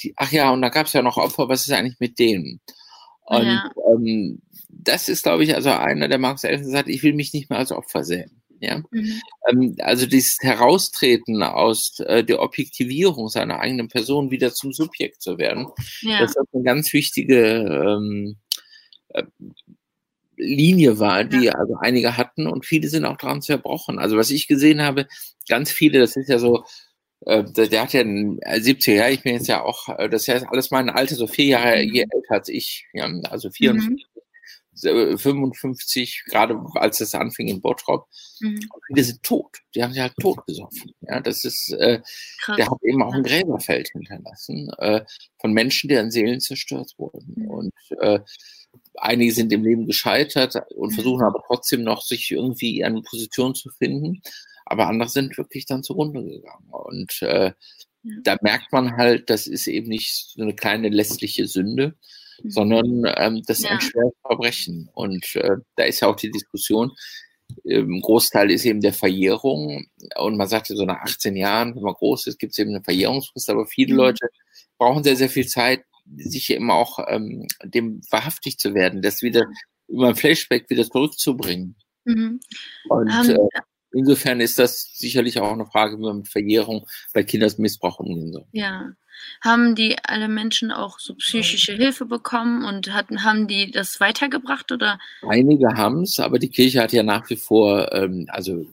die, 0.04 0.14
ach 0.18 0.32
ja, 0.32 0.52
und 0.52 0.62
da 0.62 0.70
gab 0.70 0.88
es 0.88 0.94
ja 0.94 1.02
noch 1.02 1.18
Opfer, 1.18 1.50
was 1.50 1.68
ist 1.68 1.74
eigentlich 1.74 2.00
mit 2.00 2.20
denen? 2.20 2.62
Und 3.26 3.46
ja. 3.46 3.72
ähm, 3.88 4.42
das 4.70 5.10
ist, 5.10 5.24
glaube 5.24 5.44
ich, 5.44 5.56
also 5.56 5.70
einer 5.70 6.08
der 6.08 6.18
Marx 6.18 6.44
Eltern 6.44 6.70
sagt, 6.70 6.90
ich 6.90 7.04
will 7.04 7.14
mich 7.14 7.34
nicht 7.34 7.50
mehr 7.50 7.60
als 7.60 7.72
Opfer 7.72 8.04
sehen. 8.04 8.42
Ja? 8.60 8.84
Mhm. 8.92 9.22
Ähm, 9.50 9.76
also 9.80 10.06
dieses 10.06 10.38
Heraustreten 10.42 11.44
aus 11.44 12.00
äh, 12.00 12.24
der 12.24 12.42
Objektivierung 12.42 13.30
seiner 13.30 13.60
eigenen 13.60 13.88
Person 13.88 14.32
wieder 14.32 14.54
zum 14.54 14.74
Subjekt 14.74 15.22
zu 15.22 15.38
werden, 15.38 15.68
ja. 16.02 16.20
das 16.20 16.32
ist 16.32 16.48
eine 16.54 16.64
ganz 16.64 16.92
wichtige 16.94 17.38
ähm, 17.38 18.38
äh, 19.10 19.24
Linie 20.36 21.00
war, 21.00 21.26
die 21.26 21.46
ja. 21.46 21.54
also 21.54 21.76
einige 21.82 22.16
hatten 22.16 22.48
und 22.48 22.66
viele 22.66 22.88
sind 22.88 23.06
auch 23.06 23.18
daran 23.18 23.42
zerbrochen. 23.42 24.00
Also 24.00 24.16
was 24.18 24.32
ich 24.32 24.48
gesehen 24.48 24.82
habe, 24.82 25.08
ganz 25.50 25.72
viele, 25.72 26.00
das 26.00 26.16
ist 26.16 26.30
ja 26.30 26.40
so 26.40 26.64
äh, 27.26 27.44
der, 27.44 27.82
hat 27.82 27.94
ja 27.94 28.02
70er 28.02 28.94
Jahre, 28.94 29.12
ich 29.12 29.24
bin 29.24 29.34
jetzt 29.34 29.48
ja 29.48 29.64
auch, 29.64 29.90
äh, 29.90 30.10
das 30.10 30.22
ist 30.22 30.28
ja 30.28 30.42
alles 30.50 30.72
mein 30.72 30.90
Alter, 30.90 31.16
so 31.16 31.28
vier 31.28 31.46
Jahre 31.46 31.86
mhm. 31.86 31.94
je 31.94 32.02
älter 32.02 32.34
als 32.34 32.50
ich, 32.50 32.88
ja, 32.94 33.10
also 33.30 33.50
54, 33.50 34.08
mhm. 34.82 35.18
55, 35.18 36.24
gerade 36.28 36.58
als 36.76 37.02
es 37.02 37.14
anfing 37.14 37.50
in 37.50 37.62
Bottrop. 37.62 38.08
Mhm. 38.40 38.60
Die 38.96 39.04
sind 39.04 39.22
tot, 39.24 39.58
die 39.76 39.84
haben 39.84 39.92
sich 39.92 40.02
halt 40.02 40.14
tot 40.22 40.46
gesoffen. 40.48 40.94
Ja, 41.02 41.20
das 41.20 41.44
ist, 41.44 41.74
äh, 41.74 42.02
der 42.56 42.66
hat 42.66 42.78
eben 42.84 43.04
auch 43.04 43.14
ein 43.14 43.24
Gräberfeld 43.24 43.90
hinterlassen 43.90 44.70
äh, 44.78 45.02
von 45.40 45.52
Menschen, 45.52 45.90
deren 45.90 46.12
Seelen 46.12 46.40
zerstört 46.40 46.94
wurden. 46.98 47.34
Mhm. 47.36 47.48
Und 47.50 47.74
äh, 48.00 48.20
einige 49.02 49.32
sind 49.32 49.52
im 49.54 49.64
Leben 49.64 49.86
gescheitert 49.86 50.56
und 50.76 50.92
mhm. 50.92 50.96
versuchen 50.96 51.24
aber 51.24 51.44
trotzdem 51.48 51.84
noch, 51.84 52.02
sich 52.02 52.32
irgendwie 52.32 52.84
eine 52.84 53.02
Position 53.02 53.56
zu 53.56 53.70
finden 53.70 54.22
aber 54.70 54.88
andere 54.88 55.10
sind 55.10 55.38
wirklich 55.38 55.66
dann 55.66 55.84
zugrunde 55.84 56.24
gegangen. 56.24 56.70
Und 56.70 57.22
äh, 57.22 57.52
ja. 58.04 58.14
da 58.24 58.38
merkt 58.42 58.72
man 58.72 58.96
halt, 58.96 59.30
das 59.30 59.48
ist 59.48 59.68
eben 59.68 59.90
nicht 59.90 60.32
so 60.36 60.42
eine 60.42 60.56
kleine 60.56 60.90
lässliche 60.90 61.48
Sünde, 61.48 61.96
mhm. 62.42 62.50
sondern 62.52 63.04
ähm, 63.18 63.42
das 63.48 63.60
ist 63.60 63.66
ja. 63.66 63.72
ein 63.72 63.82
schweres 63.82 64.14
Verbrechen. 64.22 64.90
Und 64.94 65.36
äh, 65.36 65.58
da 65.76 65.84
ist 65.84 66.02
ja 66.02 66.08
auch 66.08 66.16
die 66.16 66.32
Diskussion, 66.32 66.92
ein 67.68 68.02
Großteil 68.02 68.52
ist 68.52 68.64
eben 68.64 68.80
der 68.80 68.94
Verjährung. 68.94 69.88
Und 70.20 70.38
man 70.38 70.48
sagte, 70.48 70.76
so 70.76 70.86
nach 70.86 71.02
18 71.02 71.36
Jahren, 71.36 71.76
wenn 71.76 71.82
man 71.82 71.96
groß 71.96 72.28
ist, 72.28 72.38
gibt 72.38 72.52
es 72.52 72.60
eben 72.60 72.70
eine 72.70 72.84
Verjährungsfrist. 72.84 73.50
Aber 73.50 73.66
viele 73.66 73.94
mhm. 73.94 74.00
Leute 74.00 74.28
brauchen 74.78 75.04
sehr, 75.04 75.16
sehr 75.16 75.30
viel 75.30 75.48
Zeit, 75.48 75.82
sich 76.18 76.50
eben 76.50 76.72
auch 76.72 77.00
ähm, 77.08 77.48
dem 77.64 78.02
wahrhaftig 78.10 78.58
zu 78.58 78.74
werden, 78.74 79.02
das 79.02 79.22
wieder 79.22 79.46
über 79.88 80.10
ein 80.10 80.16
Flashback 80.16 80.70
wieder 80.70 80.90
zurückzubringen. 80.90 81.76
Mhm. 82.06 82.40
Und 82.90 83.10
ähm, 83.10 83.36
äh, 83.36 83.62
insofern 83.92 84.40
ist 84.40 84.60
das 84.60 84.92
sicherlich 84.94 85.40
auch 85.40 85.52
eine 85.52 85.66
Frage, 85.66 85.98
wie 85.98 86.04
man 86.04 86.18
mit 86.18 86.30
Verjährung 86.30 86.88
bei 87.14 87.24
Kindesmissbrauch 87.24 88.00
umgehen 88.00 88.32
soll. 88.32 88.46
Ja. 88.52 88.92
Haben 89.42 89.76
die 89.76 89.98
alle 90.02 90.30
Menschen 90.30 90.72
auch 90.72 90.98
so 90.98 91.14
psychische 91.16 91.74
Hilfe 91.74 92.06
bekommen 92.06 92.64
und 92.64 92.94
hatten, 92.94 93.26
haben 93.26 93.48
die 93.48 93.70
das 93.70 94.00
weitergebracht 94.00 94.72
oder? 94.72 94.98
Einige 95.28 95.76
haben 95.76 96.04
es, 96.04 96.20
aber 96.20 96.40
die 96.40 96.50
Kirche 96.50 96.82
hat 96.82 96.94
ja 96.94 97.04
nach 97.04 97.30
wie 97.30 97.36
vor, 97.36 97.92
ähm, 97.92 98.28
also 98.30 98.66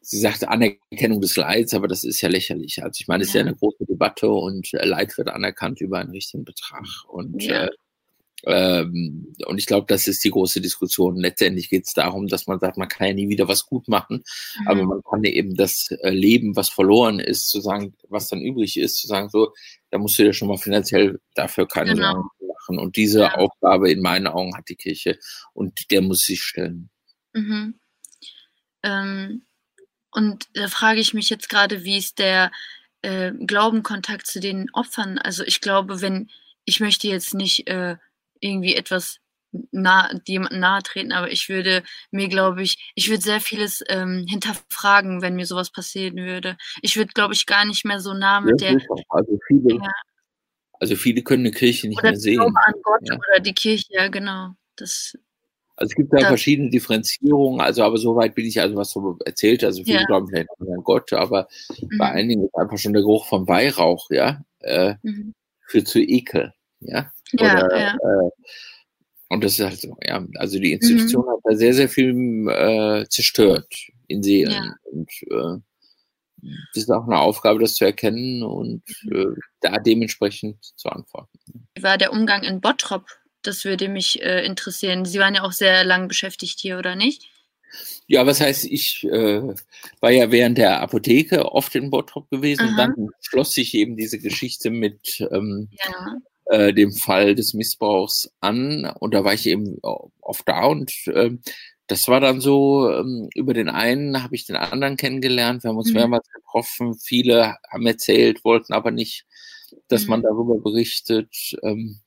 sie 0.00 0.18
sagt 0.18 0.46
Anerkennung 0.48 1.20
des 1.20 1.36
Leids, 1.36 1.74
aber 1.74 1.88
das 1.88 2.04
ist 2.04 2.20
ja 2.20 2.28
lächerlich. 2.28 2.82
Also 2.82 3.00
ich 3.00 3.08
meine, 3.08 3.22
es 3.22 3.28
ist 3.28 3.34
ja 3.34 3.40
eine 3.40 3.54
große 3.54 3.84
Debatte 3.86 4.30
und 4.30 4.72
äh, 4.74 4.84
Leid 4.84 5.16
wird 5.18 5.28
anerkannt 5.28 5.80
über 5.80 5.98
einen 5.98 6.10
richtigen 6.10 6.44
Betrag. 6.44 6.84
Und 7.08 7.42
ja. 7.42 7.64
äh, 7.64 7.70
ähm, 8.44 9.34
und 9.46 9.58
ich 9.58 9.66
glaube, 9.66 9.86
das 9.88 10.08
ist 10.08 10.24
die 10.24 10.30
große 10.30 10.60
Diskussion. 10.60 11.16
Letztendlich 11.16 11.70
geht 11.70 11.86
es 11.86 11.94
darum, 11.94 12.26
dass 12.26 12.46
man 12.46 12.58
sagt, 12.58 12.76
man 12.76 12.88
kann 12.88 13.06
ja 13.06 13.14
nie 13.14 13.28
wieder 13.28 13.46
was 13.46 13.66
gut 13.66 13.86
machen, 13.86 14.24
mhm. 14.60 14.68
aber 14.68 14.82
man 14.82 15.02
kann 15.08 15.22
eben 15.24 15.54
das 15.54 15.90
äh, 16.02 16.10
Leben, 16.10 16.56
was 16.56 16.68
verloren 16.68 17.20
ist, 17.20 17.48
zu 17.50 17.60
sagen, 17.60 17.94
was 18.08 18.28
dann 18.28 18.40
übrig 18.40 18.76
ist, 18.78 18.96
zu 18.96 19.06
sagen, 19.06 19.28
so, 19.28 19.52
da 19.90 19.98
musst 19.98 20.18
du 20.18 20.24
ja 20.24 20.32
schon 20.32 20.48
mal 20.48 20.58
finanziell 20.58 21.20
dafür 21.34 21.68
keine 21.68 21.94
genau. 21.94 22.12
Sorgen 22.12 22.28
machen. 22.48 22.78
Und 22.78 22.96
diese 22.96 23.20
ja. 23.20 23.34
Aufgabe 23.34 23.90
in 23.90 24.00
meinen 24.00 24.26
Augen 24.26 24.56
hat 24.56 24.68
die 24.68 24.76
Kirche 24.76 25.18
und 25.52 25.90
der 25.90 26.02
muss 26.02 26.20
sich 26.24 26.42
stellen. 26.42 26.90
Mhm. 27.32 27.74
Ähm, 28.82 29.42
und 30.12 30.46
da 30.54 30.68
frage 30.68 31.00
ich 31.00 31.14
mich 31.14 31.30
jetzt 31.30 31.48
gerade, 31.48 31.84
wie 31.84 31.98
ist 31.98 32.18
der 32.18 32.52
äh, 33.02 33.32
Glaubenkontakt 33.32 34.26
zu 34.26 34.40
den 34.40 34.68
Opfern? 34.72 35.18
Also 35.18 35.42
ich 35.44 35.60
glaube, 35.60 36.00
wenn 36.00 36.30
ich 36.64 36.80
möchte 36.80 37.08
jetzt 37.08 37.34
nicht 37.34 37.66
äh, 37.68 37.96
irgendwie 38.40 38.74
etwas 38.74 39.18
nah, 39.70 40.10
jemandem 40.26 40.60
nahe 40.60 40.82
treten, 40.82 41.12
aber 41.12 41.30
ich 41.30 41.48
würde 41.48 41.82
mir, 42.10 42.28
glaube 42.28 42.62
ich, 42.62 42.92
ich 42.94 43.08
würde 43.08 43.22
sehr 43.22 43.40
vieles 43.40 43.82
ähm, 43.88 44.26
hinterfragen, 44.28 45.22
wenn 45.22 45.36
mir 45.36 45.46
sowas 45.46 45.70
passieren 45.70 46.16
würde. 46.16 46.56
Ich 46.80 46.96
würde, 46.96 47.12
glaube 47.12 47.34
ich, 47.34 47.46
gar 47.46 47.64
nicht 47.64 47.84
mehr 47.84 48.00
so 48.00 48.14
nah 48.14 48.40
mit 48.40 48.60
ja, 48.60 48.70
der. 48.70 48.80
Also 49.08 49.38
viele, 49.46 49.74
ja. 49.76 49.92
also 50.80 50.96
viele 50.96 51.22
können 51.22 51.46
eine 51.46 51.54
Kirche 51.54 51.88
nicht 51.88 51.98
oder 51.98 52.10
mehr 52.10 52.20
sehen. 52.20 52.36
Glaube 52.36 52.60
an 52.64 52.74
Gott 52.82 53.00
ja. 53.04 53.16
oder 53.16 53.40
die 53.40 53.54
Kirche, 53.54 53.86
ja, 53.90 54.08
genau. 54.08 54.50
Das, 54.76 55.18
also 55.82 55.90
es 55.90 55.96
gibt 55.96 56.12
da, 56.12 56.18
da 56.18 56.28
verschiedene 56.28 56.70
Differenzierungen, 56.70 57.60
also 57.60 57.82
aber 57.82 57.98
soweit 57.98 58.36
bin 58.36 58.46
ich, 58.46 58.60
also 58.60 58.76
was 58.76 58.92
du 58.92 59.18
erzählt, 59.24 59.64
also 59.64 59.82
viele 59.82 60.04
glauben 60.06 60.28
vielleicht 60.28 60.48
an 60.60 60.84
Gott, 60.84 61.12
aber 61.12 61.48
mhm. 61.80 61.98
bei 61.98 62.10
einigen 62.12 62.44
ist 62.44 62.54
einfach 62.54 62.78
schon 62.78 62.92
der 62.92 63.02
Geruch 63.02 63.26
vom 63.26 63.48
Weihrauch, 63.48 64.08
ja, 64.10 64.44
äh, 64.60 64.94
mhm. 65.02 65.34
führt 65.66 65.88
zu 65.88 65.98
Ekel, 65.98 66.54
ja. 66.80 67.10
Ja, 67.32 67.64
Oder, 67.64 67.78
ja. 67.78 67.94
Äh, 67.94 68.30
und 69.30 69.42
das 69.42 69.58
ist 69.58 69.64
halt 69.64 69.80
so, 69.80 69.96
ja. 70.06 70.24
Also 70.36 70.60
die 70.60 70.72
Institution 70.72 71.24
mhm. 71.24 71.30
hat 71.30 71.40
da 71.44 71.56
sehr, 71.56 71.74
sehr 71.74 71.88
viel 71.88 72.46
äh, 72.48 73.08
zerstört 73.08 73.74
in 74.06 74.22
Seelen. 74.22 74.52
Ja. 74.52 74.74
Und 74.84 75.10
äh, 75.30 75.58
das 76.74 76.82
ist 76.84 76.90
auch 76.90 77.06
eine 77.06 77.18
Aufgabe, 77.18 77.60
das 77.60 77.74
zu 77.74 77.84
erkennen 77.84 78.42
und 78.42 78.82
mhm. 79.04 79.16
äh, 79.16 79.40
da 79.60 79.78
dementsprechend 79.78 80.62
zu 80.62 80.90
antworten. 80.90 81.38
Wie 81.74 81.82
war 81.82 81.96
der 81.96 82.12
Umgang 82.12 82.42
in 82.42 82.60
Bottrop? 82.60 83.06
Das 83.42 83.64
würde 83.64 83.88
mich 83.88 84.22
äh, 84.22 84.44
interessieren. 84.44 85.04
Sie 85.04 85.18
waren 85.18 85.34
ja 85.34 85.42
auch 85.42 85.52
sehr 85.52 85.84
lang 85.84 86.08
beschäftigt 86.08 86.60
hier, 86.60 86.78
oder 86.78 86.94
nicht? 86.94 87.28
Ja, 88.06 88.26
was 88.26 88.40
heißt, 88.40 88.64
ich 88.64 89.04
äh, 89.04 89.42
war 90.00 90.10
ja 90.10 90.30
während 90.30 90.58
der 90.58 90.80
Apotheke 90.80 91.50
oft 91.52 91.74
in 91.74 91.90
Bottrop 91.90 92.28
gewesen. 92.30 92.68
Aha. 92.68 92.76
Dann 92.76 93.08
schloss 93.20 93.52
sich 93.52 93.74
eben 93.74 93.96
diese 93.96 94.18
Geschichte 94.18 94.70
mit 94.70 95.26
ähm, 95.32 95.70
ja 95.72 96.16
äh, 96.52 96.74
dem 96.74 96.92
Fall 96.92 97.34
des 97.34 97.54
Missbrauchs 97.54 98.30
an 98.40 98.84
und 99.00 99.14
da 99.14 99.24
war 99.24 99.32
ich 99.32 99.46
eben 99.46 99.78
oft 99.80 100.46
da 100.46 100.66
und 100.66 100.92
äh, 101.06 101.30
das 101.86 102.08
war 102.08 102.20
dann 102.20 102.40
so, 102.40 102.90
ähm, 102.90 103.30
über 103.34 103.54
den 103.54 103.70
einen 103.70 104.22
habe 104.22 104.34
ich 104.34 104.46
den 104.46 104.56
anderen 104.56 104.96
kennengelernt, 104.96 105.64
wir 105.64 105.70
haben 105.70 105.78
uns 105.78 105.88
mhm. 105.88 105.94
mehrmals 105.94 106.28
getroffen, 106.30 106.94
viele 106.94 107.56
haben 107.70 107.86
erzählt, 107.86 108.44
wollten 108.44 108.74
aber 108.74 108.90
nicht, 108.90 109.24
dass 109.88 110.04
mhm. 110.04 110.10
man 110.10 110.22
darüber 110.22 110.58
berichtet. 110.58 111.34
Ähm, 111.62 112.00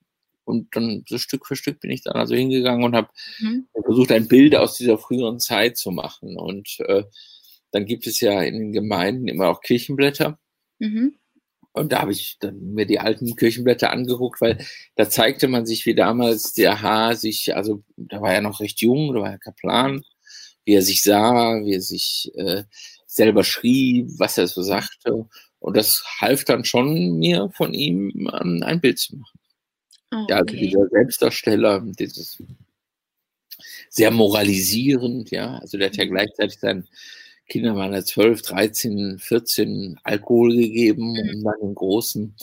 und 0.45 0.75
dann 0.75 1.03
so 1.08 1.17
Stück 1.17 1.45
für 1.45 1.55
Stück 1.55 1.79
bin 1.79 1.91
ich 1.91 2.03
dann 2.03 2.15
also 2.15 2.36
hingegangen 2.36 2.86
und 2.86 2.95
habe 2.95 3.10
mhm. 3.39 3.67
versucht, 3.84 4.12
ein 4.12 4.27
Bild 4.27 4.55
aus 4.55 4.77
dieser 4.77 4.97
früheren 4.97 5.39
Zeit 5.39 5.77
zu 5.77 5.91
machen. 5.91 6.38
Und 6.38 6.77
äh, 6.88 7.03
dann 7.71 7.86
gibt 7.86 8.08
es 8.08 8.21
ja 8.21 8.41
in 8.41 8.58
den 8.60 8.71
Gemeinden 8.71 9.27
immer 9.27 9.49
auch 9.49 9.62
Kirchenblätter. 9.62 10.39
Mhm. 10.79 11.15
Und 11.73 11.91
da 11.91 12.01
habe 12.01 12.13
ich 12.13 12.38
dann 12.39 12.73
mir 12.73 12.86
die 12.86 12.99
alten 12.99 13.36
Kirchenblätter 13.36 13.91
angeguckt, 13.91 14.39
weil 14.39 14.65
da 14.95 15.10
zeigte 15.10 15.49
man 15.49 15.65
sich, 15.65 15.86
wie 15.86 15.95
damals 15.95 16.53
der 16.53 16.81
Haar 16.81 17.17
sich, 17.17 17.53
also 17.53 17.84
da 17.97 18.21
war 18.21 18.34
er 18.34 18.41
noch 18.41 18.62
recht 18.62 18.81
jung, 18.81 19.13
da 19.13 19.19
war 19.19 19.31
er 19.31 19.39
Kaplan, 19.39 20.01
wie 20.63 20.73
er 20.73 20.81
sich 20.81 21.01
sah, 21.03 21.62
wie 21.65 21.73
er 21.73 21.81
sich 21.81 22.31
äh, 22.36 22.63
selber 23.08 23.43
schrie, 23.43 24.05
was 24.17 24.38
er 24.38 24.47
so 24.47 24.62
sagte. 24.62 25.27
Und 25.60 25.75
das 25.75 26.01
half 26.21 26.45
dann 26.45 26.63
schon 26.63 27.17
mir 27.17 27.49
von 27.55 27.73
ihm 27.73 28.29
ähm, 28.39 28.63
ein 28.63 28.79
Bild 28.79 28.99
zu 28.99 29.17
machen. 29.17 29.39
Okay. 30.23 30.25
Ja, 30.30 30.38
also 30.38 30.56
dieser 30.56 30.88
Selbstdarsteller, 30.89 31.84
dieses 31.99 32.41
sehr 33.89 34.12
moralisierend, 34.12 35.32
ja, 35.32 35.58
also 35.58 35.78
der 35.78 35.88
hat 35.88 35.97
ja 35.97 36.06
mhm. 36.06 36.10
gleichzeitig 36.12 36.60
sein 36.60 36.88
Kinder 37.47 37.75
waren 37.75 37.93
ja 37.93 38.04
12, 38.04 38.41
13, 38.41 39.19
14 39.19 39.99
Alkohol 40.04 40.56
gegeben, 40.56 41.13
mhm. 41.13 41.36
um 41.36 41.43
dann 41.43 41.62
in 41.62 41.75
großen 41.75 42.36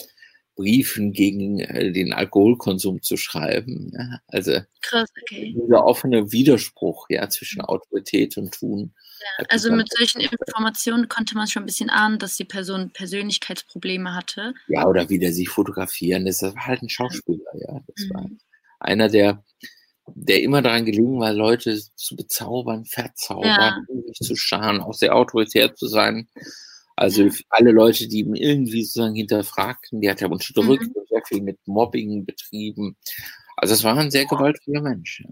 Briefen 0.55 1.13
gegen 1.13 1.59
äh, 1.59 1.91
den 1.91 2.13
Alkoholkonsum 2.13 3.01
zu 3.01 3.17
schreiben. 3.17 3.91
Ja? 3.93 4.19
Also 4.27 4.59
Krass, 4.81 5.09
okay. 5.21 5.55
dieser 5.55 5.83
offene 5.85 6.31
Widerspruch 6.31 7.07
ja, 7.09 7.29
zwischen 7.29 7.59
mhm. 7.59 7.65
Autorität 7.65 8.37
und 8.37 8.53
Tun. 8.53 8.93
Ja, 9.39 9.45
also 9.49 9.71
mit 9.71 9.89
solchen 9.95 10.21
Informationen 10.21 11.07
konnte 11.07 11.35
man 11.35 11.47
schon 11.47 11.63
ein 11.63 11.67
bisschen 11.67 11.89
ahnen, 11.89 12.19
dass 12.19 12.35
die 12.35 12.45
Person 12.45 12.91
Persönlichkeitsprobleme 12.91 14.13
hatte. 14.13 14.53
Ja, 14.67 14.85
oder 14.85 15.09
wie 15.09 15.19
der 15.19 15.33
sich 15.33 15.49
fotografieren. 15.49 16.25
Das 16.25 16.41
war 16.41 16.53
halt 16.55 16.81
ein 16.81 16.89
Schauspieler, 16.89 17.51
ja. 17.55 17.81
Das 17.87 18.05
mhm. 18.05 18.13
war 18.13 18.29
einer, 18.79 19.09
der 19.09 19.43
der 20.15 20.41
immer 20.41 20.61
daran 20.61 20.85
gelegen 20.85 21.19
war, 21.19 21.33
Leute 21.33 21.79
zu 21.95 22.15
bezaubern, 22.15 22.85
verzaubern, 22.85 23.85
ja. 23.87 24.13
zu 24.21 24.35
scharen, 24.35 24.81
auch 24.81 24.93
sehr 24.93 25.15
autoritär 25.15 25.75
zu 25.75 25.87
sein. 25.87 26.27
Also 26.95 27.29
alle 27.49 27.71
Leute, 27.71 28.07
die 28.07 28.19
ihn 28.19 28.35
irgendwie 28.35 28.83
sozusagen 28.83 29.15
hinterfragten, 29.15 30.01
die 30.01 30.09
hat 30.09 30.21
er 30.21 30.31
unterdrückt 30.31 30.87
mhm. 30.87 30.93
und 30.93 31.09
sehr 31.09 31.21
viel 31.25 31.41
mit 31.41 31.59
Mobbing 31.65 32.25
betrieben. 32.25 32.95
Also 33.57 33.73
es 33.73 33.83
war 33.83 33.97
ein 33.97 34.11
sehr 34.11 34.25
gewaltvoller 34.25 34.81
Mensch. 34.81 35.23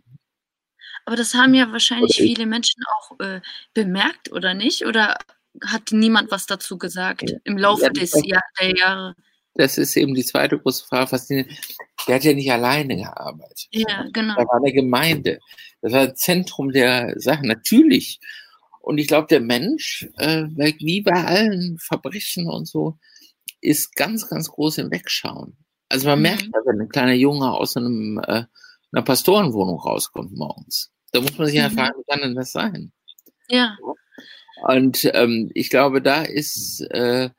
Aber 1.06 1.16
das 1.16 1.34
haben 1.34 1.54
ja 1.54 1.72
wahrscheinlich 1.72 2.16
viele 2.16 2.46
Menschen 2.46 2.82
auch 2.96 3.20
äh, 3.20 3.42
bemerkt, 3.74 4.32
oder 4.32 4.54
nicht? 4.54 4.86
Oder 4.86 5.18
hat 5.66 5.92
niemand 5.92 6.32
was 6.32 6.46
dazu 6.46 6.78
gesagt 6.78 7.34
im 7.44 7.58
Laufe 7.58 7.84
ja, 7.84 7.90
des 7.90 8.14
Jahr, 8.24 8.44
der 8.60 8.76
Jahre? 8.76 9.16
Das 9.56 9.78
ist 9.78 9.98
eben 9.98 10.14
die 10.14 10.24
zweite 10.24 10.58
große 10.58 10.86
Frage, 10.86 11.08
faszinierend. 11.08 11.52
Der 12.08 12.16
hat 12.16 12.24
ja 12.24 12.34
nicht 12.34 12.52
alleine 12.52 12.96
gearbeitet. 12.96 13.68
Ja, 13.72 14.06
genau. 14.14 14.36
Da 14.36 14.46
war 14.48 14.62
eine 14.64 14.72
Gemeinde. 14.72 15.40
Das 15.82 15.92
war 15.92 16.08
das 16.08 16.20
Zentrum 16.20 16.72
der 16.72 17.14
Sachen. 17.18 17.48
Natürlich. 17.48 18.20
Und 18.82 18.98
ich 18.98 19.08
glaube, 19.08 19.28
der 19.28 19.42
Mensch, 19.42 20.10
äh, 20.18 20.46
wie 20.48 21.02
bei 21.02 21.24
allen 21.24 21.78
Verbrechen 21.80 22.48
und 22.48 22.68
so, 22.68 22.98
ist 23.62 23.96
ganz, 23.96 24.28
ganz 24.28 24.50
groß 24.50 24.80
im 24.80 24.92
Wegschauen. 24.92 25.56
Also 25.88 26.08
man 26.08 26.20
mhm. 26.20 26.24
merkt, 26.24 26.50
wenn 26.66 26.82
ein 26.82 26.90
kleiner 26.90 27.14
Junge 27.14 27.52
aus 27.52 27.78
einem, 27.78 28.20
äh, 28.26 28.46
einer 28.92 29.04
Pastorenwohnung 29.04 29.80
rauskommt 29.80 30.34
morgens. 30.34 30.92
Da 31.12 31.22
muss 31.22 31.38
man 31.38 31.48
sich 31.48 31.56
mhm. 31.56 31.62
ja 31.62 31.70
fragen, 31.70 32.00
wie 32.00 32.12
kann 32.12 32.22
denn 32.22 32.36
das 32.36 32.52
sein? 32.52 32.92
Ja. 33.50 33.78
Und 34.64 35.10
ähm, 35.14 35.52
ich 35.54 35.70
glaube, 35.70 36.02
da 36.02 36.24
ist 36.24 36.82
äh, 36.92 37.30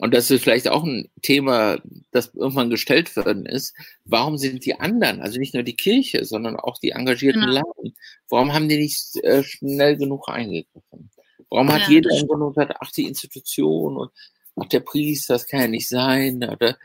und 0.00 0.14
das 0.14 0.30
ist 0.30 0.42
vielleicht 0.42 0.66
auch 0.68 0.82
ein 0.82 1.10
Thema, 1.20 1.78
das 2.10 2.34
irgendwann 2.34 2.70
gestellt 2.70 3.14
worden 3.16 3.44
ist, 3.44 3.74
warum 4.06 4.38
sind 4.38 4.64
die 4.64 4.80
anderen, 4.80 5.20
also 5.20 5.38
nicht 5.38 5.52
nur 5.52 5.62
die 5.62 5.76
Kirche, 5.76 6.24
sondern 6.24 6.56
auch 6.56 6.78
die 6.78 6.92
engagierten 6.92 7.42
genau. 7.42 7.52
Laden, 7.52 7.94
warum 8.30 8.54
haben 8.54 8.70
die 8.70 8.78
nicht 8.78 9.22
äh, 9.22 9.44
schnell 9.44 9.98
genug 9.98 10.26
eingegriffen? 10.30 11.10
Warum 11.50 11.68
ja, 11.68 11.74
hat 11.74 11.90
jeder 11.90 12.16
im 12.18 12.26
Grunde 12.28 12.48
gesagt, 12.48 12.76
ach, 12.80 12.90
die 12.92 13.06
Institution 13.06 13.98
und 13.98 14.10
ach, 14.56 14.68
der 14.68 14.80
Priester, 14.80 15.34
das 15.34 15.46
kann 15.46 15.60
ja 15.60 15.68
nicht 15.68 15.88
sein, 15.90 16.36
oder 16.44 16.78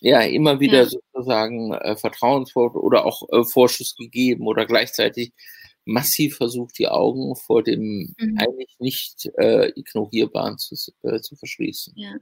ja, 0.00 0.22
immer 0.22 0.58
wieder 0.58 0.84
ja. 0.84 0.86
sozusagen 0.86 1.74
äh, 1.74 1.96
Vertrauenswort 1.96 2.76
oder 2.76 3.04
auch 3.04 3.28
äh, 3.30 3.44
Vorschuss 3.44 3.94
gegeben 3.94 4.46
oder 4.46 4.64
gleichzeitig 4.64 5.32
massiv 5.84 6.36
versucht, 6.38 6.78
die 6.78 6.88
Augen 6.88 7.36
vor 7.36 7.62
dem 7.62 8.14
mhm. 8.18 8.38
eigentlich 8.38 8.74
nicht 8.78 9.30
äh, 9.36 9.68
ignorierbaren 9.76 10.56
zu, 10.56 10.76
äh, 11.02 11.20
zu 11.20 11.36
verschließen. 11.36 11.92
Ja. 11.96 12.14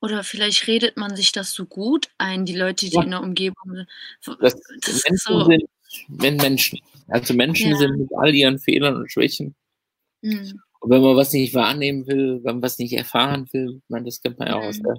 Oder 0.00 0.24
vielleicht 0.24 0.66
redet 0.66 0.96
man 0.96 1.16
sich 1.16 1.32
das 1.32 1.52
so 1.52 1.64
gut 1.64 2.10
ein, 2.18 2.44
die 2.44 2.54
Leute, 2.56 2.86
die 2.86 2.94
ja. 2.94 3.02
in 3.02 3.10
der 3.10 3.22
Umgebung 3.22 3.74
sind. 4.20 4.38
Das, 4.40 4.54
das 4.80 5.02
Menschen 5.08 5.18
so. 5.18 5.44
sind, 5.44 5.64
wenn 6.08 6.36
Menschen. 6.36 6.80
Also 7.08 7.34
Menschen 7.34 7.70
ja. 7.70 7.76
sind 7.76 7.98
mit 7.98 8.08
all 8.16 8.34
ihren 8.34 8.58
Fehlern 8.58 8.96
und 8.96 9.10
Schwächen 9.10 9.54
Mhm. 10.22 10.60
Und 10.80 10.90
wenn 10.90 11.02
man 11.02 11.16
was 11.16 11.32
nicht 11.32 11.54
wahrnehmen 11.54 12.06
will, 12.06 12.40
wenn 12.42 12.56
man 12.56 12.62
was 12.62 12.78
nicht 12.78 12.92
erfahren 12.92 13.48
will, 13.52 13.80
man, 13.88 14.04
das 14.04 14.20
kennt 14.20 14.38
man 14.38 14.48
ja 14.48 14.56
auch 14.56 14.64
aus 14.64 14.78
mhm. 14.78 14.84
der 14.84 14.96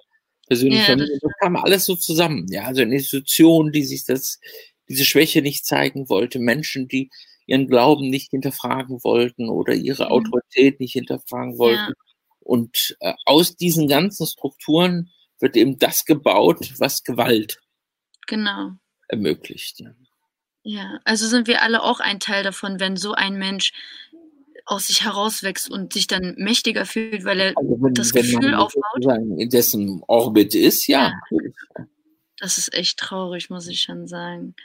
persönlichen 0.48 0.82
ja, 0.82 0.88
Familie, 0.88 1.20
das 1.22 1.32
kam 1.40 1.56
alles 1.56 1.86
so 1.86 1.96
zusammen. 1.96 2.46
Ja, 2.50 2.64
also 2.64 2.82
eine 2.82 2.96
Institution, 2.96 3.72
die 3.72 3.84
sich 3.84 4.06
das, 4.06 4.40
diese 4.88 5.06
Schwäche 5.06 5.42
nicht 5.42 5.66
zeigen 5.66 6.10
wollte, 6.10 6.40
Menschen, 6.40 6.88
die 6.88 7.10
ihren 7.46 7.68
Glauben 7.68 8.10
nicht 8.10 8.32
hinterfragen 8.32 9.04
wollten 9.04 9.50
oder 9.50 9.74
ihre 9.74 10.06
mhm. 10.06 10.12
Autorität 10.12 10.80
nicht 10.80 10.94
hinterfragen 10.94 11.58
wollten. 11.58 11.94
Ja. 11.94 12.07
Und 12.48 12.96
äh, 13.02 13.14
aus 13.26 13.58
diesen 13.58 13.90
ganzen 13.90 14.26
Strukturen 14.26 15.12
wird 15.40 15.58
eben 15.58 15.78
das 15.78 16.06
gebaut, 16.06 16.74
was 16.80 17.04
Gewalt 17.04 17.60
genau. 18.26 18.72
ermöglicht. 19.10 19.82
Ja. 19.82 19.92
ja, 20.64 21.00
also 21.04 21.28
sind 21.28 21.48
wir 21.48 21.62
alle 21.62 21.84
auch 21.84 22.00
ein 22.00 22.22
Teil 22.22 22.44
davon, 22.44 22.80
wenn 22.80 22.96
so 22.96 23.12
ein 23.12 23.38
Mensch 23.38 23.74
aus 24.66 24.88
sich 24.88 25.04
herauswächst 25.04 25.70
und 25.70 25.92
sich 25.92 26.08
dann 26.08 26.36
mächtiger 26.38 26.86
fühlt, 26.86 27.26
weil 27.26 27.40
er 27.40 27.54
also 27.58 27.78
wenn, 27.82 27.94
das 27.94 28.14
wenn 28.14 28.24
Gefühl 28.24 28.54
aufbaut. 28.54 29.06
In 29.38 29.50
dessen 29.50 30.02
Orbit 30.08 30.56
ist, 30.56 30.88
ja. 30.88 31.20
ja. 31.30 31.86
Das 32.38 32.58
ist 32.58 32.74
echt 32.74 32.98
traurig, 32.98 33.50
muss 33.50 33.68
ich 33.68 33.82
schon 33.82 34.08
sagen. 34.08 34.56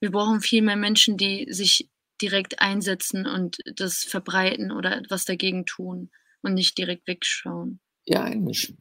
Wir 0.00 0.10
brauchen 0.10 0.40
viel 0.40 0.62
mehr 0.62 0.76
Menschen, 0.76 1.18
die 1.18 1.46
sich 1.50 1.90
direkt 2.20 2.60
einsetzen 2.60 3.26
und 3.26 3.58
das 3.76 4.04
verbreiten 4.04 4.72
oder 4.72 4.96
etwas 4.96 5.26
dagegen 5.26 5.66
tun 5.66 6.10
und 6.46 6.54
nicht 6.54 6.78
direkt 6.78 7.06
wegschauen. 7.06 7.80
Ja, 8.04 8.22
einmischen. 8.22 8.78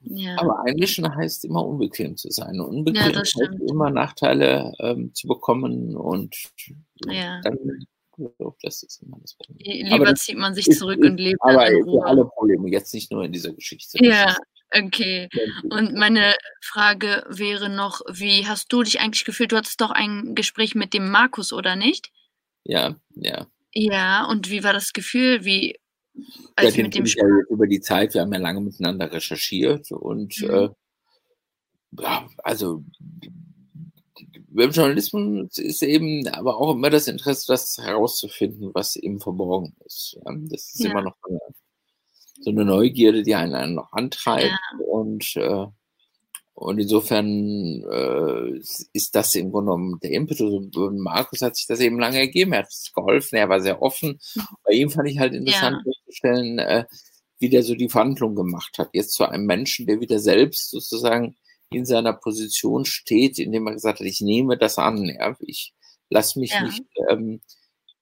Ja. 0.00 0.36
Aber 0.38 0.64
einmischen 0.66 1.14
heißt 1.14 1.44
immer 1.44 1.64
unbequem 1.64 2.16
zu 2.16 2.30
sein. 2.30 2.58
Und 2.58 2.78
unbequem 2.78 3.12
ja, 3.12 3.20
heißt 3.20 3.38
immer 3.68 3.90
Nachteile 3.90 4.72
ähm, 4.80 5.14
zu 5.14 5.28
bekommen 5.28 5.96
und 5.96 6.34
ja. 7.06 7.40
dann 7.42 7.56
das 8.62 8.82
ist 8.82 9.02
immer 9.02 9.18
das 9.20 9.34
Problem. 9.34 9.56
Lieber 9.58 9.94
aber 9.94 10.14
zieht 10.14 10.36
man 10.36 10.54
sich 10.54 10.66
zurück 10.66 10.98
ist, 11.00 11.10
und 11.10 11.18
lebt 11.18 11.40
aber 11.40 11.70
in 11.70 11.82
Ruhe. 11.84 12.04
alle 12.04 12.24
Probleme, 12.24 12.70
jetzt 12.70 12.92
nicht 12.94 13.10
nur 13.10 13.24
in 13.24 13.32
dieser 13.32 13.52
Geschichte. 13.52 14.04
Ja, 14.04 14.36
okay. 14.70 15.28
Und 15.70 15.94
meine 15.94 16.34
Frage 16.60 17.24
wäre 17.28 17.68
noch, 17.68 18.00
wie 18.10 18.46
hast 18.46 18.72
du 18.72 18.82
dich 18.82 19.00
eigentlich 19.00 19.24
gefühlt? 19.24 19.52
Du 19.52 19.56
hattest 19.56 19.80
doch 19.80 19.90
ein 19.90 20.34
Gespräch 20.34 20.74
mit 20.74 20.92
dem 20.94 21.10
Markus, 21.10 21.52
oder 21.52 21.74
nicht? 21.74 22.10
Ja, 22.64 22.96
ja. 23.14 23.46
Ja, 23.74 24.26
und 24.26 24.50
wie 24.50 24.62
war 24.62 24.74
das 24.74 24.92
Gefühl? 24.92 25.44
Wie, 25.44 25.78
als 26.56 26.76
ja, 26.76 26.82
mit 26.82 26.94
dem 26.94 27.06
ja 27.06 27.24
über 27.48 27.66
die 27.66 27.80
Zeit, 27.80 28.14
wir 28.14 28.20
haben 28.20 28.32
ja 28.32 28.38
lange 28.38 28.60
miteinander 28.60 29.10
recherchiert 29.10 29.90
und 29.92 30.40
mhm. 30.42 30.50
äh, 30.50 30.68
ja, 32.00 32.28
also 32.38 32.84
beim 34.48 34.70
Journalismus 34.70 35.58
ist 35.58 35.82
eben 35.82 36.26
aber 36.28 36.58
auch 36.58 36.74
immer 36.74 36.90
das 36.90 37.08
Interesse, 37.08 37.46
das 37.48 37.78
herauszufinden, 37.78 38.70
was 38.74 38.96
eben 38.96 39.20
verborgen 39.20 39.74
ist. 39.86 40.18
Ja, 40.24 40.32
das 40.50 40.74
ist 40.74 40.84
ja. 40.84 40.90
immer 40.90 41.02
noch 41.02 41.16
eine, 41.26 41.38
so 42.40 42.50
eine 42.50 42.64
Neugierde, 42.64 43.22
die 43.22 43.34
einen 43.34 43.74
noch 43.74 43.92
antreibt 43.92 44.52
und 44.86 45.36
äh, 45.36 45.66
und 46.54 46.78
insofern 46.78 47.82
äh, 47.90 48.58
ist 48.92 49.14
das 49.14 49.34
im 49.34 49.50
Grunde 49.50 49.72
genommen 49.72 49.98
der 50.00 50.10
Impetus. 50.10 50.52
Und 50.52 50.98
Markus 50.98 51.40
hat 51.40 51.56
sich 51.56 51.66
das 51.66 51.80
eben 51.80 51.98
lange 51.98 52.18
ergeben. 52.18 52.52
Er 52.52 52.60
hat 52.60 52.68
es 52.68 52.92
geholfen, 52.94 53.36
er 53.36 53.48
war 53.48 53.60
sehr 53.60 53.80
offen. 53.80 54.20
Bei 54.64 54.74
ihm 54.74 54.90
fand 54.90 55.08
ich 55.08 55.18
halt 55.18 55.34
interessant. 55.34 55.82
Festzustellen, 56.12 56.58
äh, 56.58 56.84
wie 57.38 57.48
der 57.48 57.62
so 57.62 57.74
die 57.74 57.88
Verhandlung 57.88 58.34
gemacht 58.34 58.78
hat. 58.78 58.90
Jetzt 58.92 59.12
zu 59.12 59.24
einem 59.28 59.46
Menschen, 59.46 59.86
der 59.86 60.00
wieder 60.00 60.18
selbst 60.18 60.70
sozusagen 60.70 61.36
in 61.70 61.84
seiner 61.84 62.12
Position 62.12 62.84
steht, 62.84 63.38
indem 63.38 63.66
er 63.66 63.74
gesagt 63.74 64.00
hat, 64.00 64.06
ich 64.06 64.20
nehme 64.20 64.56
das 64.56 64.78
an. 64.78 65.04
Ja? 65.06 65.36
Ich 65.40 65.72
lasse 66.10 66.38
mich 66.38 66.52
ja. 66.52 66.64
nicht, 66.64 66.82
ähm, 67.10 67.40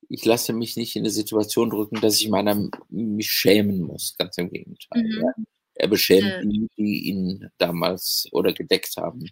ich 0.09 0.25
lasse 0.25 0.53
mich 0.53 0.77
nicht 0.77 0.97
in 0.97 1.03
eine 1.03 1.11
Situation 1.11 1.71
drücken, 1.71 2.01
dass 2.01 2.21
ich 2.21 2.29
meiner 2.29 2.69
mich 2.89 3.31
schämen 3.31 3.83
muss. 3.83 4.17
Ganz 4.19 4.37
im 4.39 4.51
Gegenteil. 4.51 5.03
Mhm. 5.03 5.23
Ja? 5.23 5.45
Er 5.75 5.89
beschämt 5.89 6.27
ja. 6.27 6.43
die, 6.43 6.69
die 6.77 7.09
ihn 7.09 7.49
damals 7.57 8.29
oder 8.33 8.53
gedeckt 8.53 8.97
haben, 8.99 9.31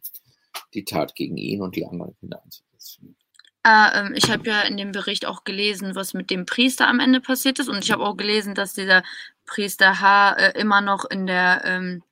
die 0.72 0.84
Tat 0.84 1.14
gegen 1.14 1.36
ihn 1.36 1.60
und 1.60 1.76
die 1.76 1.84
anderen 1.84 2.16
Kinder 2.18 2.42
einzusetzen. 2.42 3.16
Äh, 3.66 4.12
ich 4.14 4.30
habe 4.30 4.48
ja 4.48 4.62
in 4.62 4.76
dem 4.76 4.92
Bericht 4.92 5.26
auch 5.26 5.44
gelesen, 5.44 5.94
was 5.94 6.14
mit 6.14 6.30
dem 6.30 6.46
Priester 6.46 6.88
am 6.88 7.00
Ende 7.00 7.20
passiert 7.20 7.58
ist. 7.58 7.68
Und 7.68 7.84
ich 7.84 7.90
habe 7.90 8.04
auch 8.04 8.16
gelesen, 8.16 8.54
dass 8.54 8.74
dieser 8.74 9.02
Priester 9.46 10.00
H. 10.00 10.34
Äh, 10.34 10.60
immer 10.60 10.80
noch 10.80 11.04
in 11.10 11.26
der, 11.26 11.62
ähm, 11.64 12.02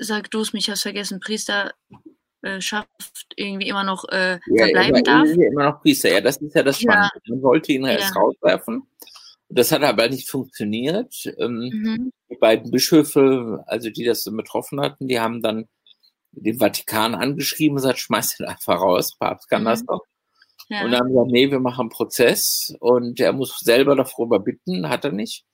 sag 0.00 0.30
du 0.30 0.40
es, 0.40 0.52
mich 0.52 0.70
hast 0.70 0.82
vergessen, 0.82 1.20
Priester 1.20 1.74
äh, 2.42 2.60
schafft, 2.60 2.88
irgendwie 3.36 3.68
immer 3.68 3.84
noch 3.84 4.04
äh, 4.10 4.38
ja, 4.46 4.64
verbleiben 4.64 5.04
darf. 5.04 5.28
Immer 5.28 5.70
noch 5.70 5.82
Priester, 5.82 6.12
ja, 6.12 6.20
das 6.20 6.36
ist 6.38 6.54
ja 6.54 6.62
das 6.62 6.80
Spannende. 6.80 7.10
Ja. 7.24 7.34
Man 7.34 7.42
wollte 7.42 7.72
ihn 7.72 7.84
erst 7.84 8.14
ja. 8.14 8.20
rauswerfen. 8.20 8.82
Das 9.50 9.72
hat 9.72 9.82
aber 9.82 10.08
nicht 10.08 10.28
funktioniert. 10.28 11.14
Ähm, 11.38 11.70
mhm. 11.72 12.12
Die 12.30 12.36
beiden 12.36 12.70
Bischöfe, 12.70 13.64
also 13.66 13.88
die 13.88 14.04
das 14.04 14.24
betroffen 14.24 14.80
hatten, 14.80 15.08
die 15.08 15.20
haben 15.20 15.42
dann 15.42 15.68
den 16.32 16.58
Vatikan 16.58 17.14
angeschrieben 17.14 17.76
und 17.76 17.82
gesagt, 17.82 17.98
schmeiß 17.98 18.36
den 18.36 18.46
einfach 18.46 18.80
raus, 18.80 19.16
Papst 19.18 19.48
kann 19.48 19.62
mhm. 19.62 19.66
das 19.66 19.84
doch. 19.84 20.02
Ja. 20.68 20.84
Und 20.84 20.92
dann 20.92 21.00
haben 21.00 21.08
gesagt, 21.08 21.30
nee, 21.30 21.50
wir 21.50 21.60
machen 21.60 21.82
einen 21.82 21.90
Prozess 21.90 22.74
und 22.80 23.20
er 23.20 23.32
muss 23.32 23.58
selber 23.60 23.96
darüber 23.96 24.38
bitten, 24.38 24.88
hat 24.88 25.04
er 25.04 25.12
nicht. 25.12 25.44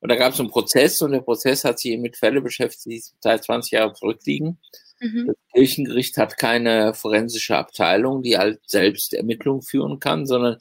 Und 0.00 0.10
da 0.10 0.16
gab 0.16 0.32
es 0.32 0.40
einen 0.40 0.50
Prozess 0.50 1.02
und 1.02 1.12
der 1.12 1.20
Prozess 1.20 1.64
hat 1.64 1.78
sich 1.80 1.98
mit 1.98 2.16
Fälle 2.16 2.40
beschäftigt, 2.40 2.86
die 2.86 3.02
seit 3.20 3.44
20 3.44 3.72
Jahren 3.72 3.94
zurückliegen. 3.94 4.58
Mhm. 5.00 5.26
Das 5.26 5.36
Kirchengericht 5.52 6.16
hat 6.18 6.36
keine 6.36 6.94
forensische 6.94 7.56
Abteilung, 7.56 8.22
die 8.22 8.38
halt 8.38 8.60
selbst 8.66 9.14
Ermittlungen 9.14 9.62
führen 9.62 9.98
kann, 9.98 10.26
sondern 10.26 10.58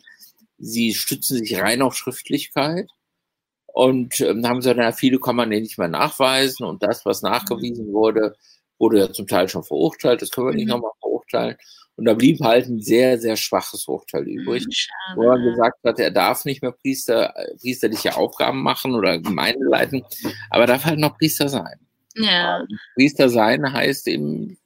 sie 0.58 0.93
stützen 0.93 1.38
sich 1.38 1.60
rein 1.60 1.82
auf 1.82 1.95
Schriftlichkeit. 1.95 2.89
Und 3.67 4.21
ähm, 4.21 4.43
haben 4.47 4.58
gesagt, 4.58 4.80
na, 4.80 4.91
viele 4.91 5.19
kann 5.19 5.36
man 5.36 5.49
nicht 5.49 5.77
mehr 5.77 5.88
nachweisen. 5.88 6.65
Und 6.65 6.82
das, 6.82 7.06
was 7.06 7.21
nachgewiesen 7.21 7.93
wurde, 7.93 8.36
wurde 8.79 8.99
ja 8.99 9.11
zum 9.11 9.27
Teil 9.27 9.47
schon 9.49 9.63
verurteilt. 9.63 10.21
Das 10.21 10.31
können 10.31 10.47
wir 10.47 10.55
nicht 10.55 10.65
mhm. 10.65 10.71
nochmal 10.71 10.91
verurteilen. 10.99 11.57
Und 11.97 12.05
da 12.05 12.13
blieb 12.13 12.39
halt 12.41 12.67
ein 12.67 12.79
sehr, 12.79 13.17
sehr 13.17 13.35
schwaches 13.35 13.87
Urteil 13.87 14.21
mhm, 14.21 14.39
übrig, 14.39 14.65
Schade. 14.69 15.17
wo 15.19 15.31
er 15.31 15.39
gesagt 15.39 15.79
hat, 15.83 15.99
er 15.99 16.11
darf 16.11 16.45
nicht 16.45 16.61
mehr 16.61 16.71
Priester, 16.71 17.33
priesterliche 17.59 18.15
Aufgaben 18.15 18.61
machen 18.61 18.93
oder 18.93 19.17
Gemeinde 19.19 19.65
leiten, 19.67 20.03
aber 20.51 20.67
darf 20.67 20.85
halt 20.85 20.99
noch 20.99 21.17
Priester 21.17 21.49
sein. 21.49 21.79
Ja. 22.15 22.63
Priester 22.95 23.29
sein 23.29 23.73
heißt 23.73 24.07
eben, 24.07 24.57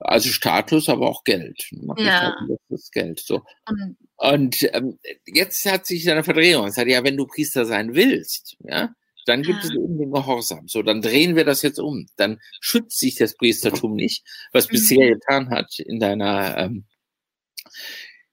also 0.00 0.28
Status, 0.28 0.88
aber 0.88 1.08
auch 1.08 1.24
Geld. 1.24 1.66
Man 1.72 1.96
ja. 1.96 2.36
Halt 2.38 2.60
das 2.68 2.90
Geld. 2.90 3.20
So. 3.20 3.42
Und, 3.66 3.96
und 4.16 4.68
ähm, 4.74 4.98
jetzt 5.26 5.64
hat 5.66 5.86
sich 5.86 6.08
eine 6.10 6.24
Verdrehung. 6.24 6.66
Es 6.66 6.76
hat 6.76 6.88
ja, 6.88 7.02
wenn 7.04 7.16
du 7.16 7.26
Priester 7.26 7.64
sein 7.64 7.94
willst, 7.94 8.56
ja, 8.60 8.90
dann 9.26 9.42
gibt 9.42 9.64
es 9.64 9.70
eben 9.70 9.98
den 9.98 10.12
Gehorsam. 10.12 10.68
So, 10.68 10.82
dann 10.82 11.02
drehen 11.02 11.36
wir 11.36 11.44
das 11.44 11.62
jetzt 11.62 11.78
um. 11.78 12.06
Dann 12.16 12.38
schützt 12.60 12.98
sich 12.98 13.16
das 13.16 13.36
Priestertum 13.36 13.94
nicht, 13.94 14.24
was 14.52 14.68
mhm. 14.68 14.72
bisher 14.72 15.08
getan 15.14 15.50
hat 15.50 15.78
in 15.78 16.00
deiner 16.00 16.56
ähm, 16.56 16.86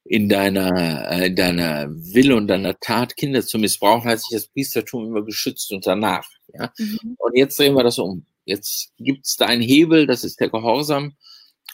in 0.06 0.30
deiner, 0.30 1.12
äh, 1.12 1.28
in 1.28 1.36
deiner 1.36 1.90
Wille 1.90 2.36
und 2.36 2.48
deiner 2.48 2.80
Tat, 2.80 3.18
Kinder 3.18 3.44
zu 3.44 3.58
missbrauchen, 3.58 4.10
hat 4.10 4.20
sich 4.20 4.30
das 4.32 4.48
Priestertum 4.48 5.08
immer 5.08 5.26
geschützt 5.26 5.72
und 5.72 5.86
danach. 5.86 6.30
Ja? 6.54 6.72
Mhm. 6.78 7.16
Und 7.18 7.36
jetzt 7.36 7.60
drehen 7.60 7.74
wir 7.74 7.84
das 7.84 7.98
um. 7.98 8.26
Jetzt 8.46 8.94
gibt 8.98 9.26
es 9.26 9.36
da 9.36 9.48
einen 9.48 9.64
Hebel, 9.64 10.06
das 10.06 10.24
ist 10.24 10.40
der 10.40 10.50
Gehorsam 10.50 11.18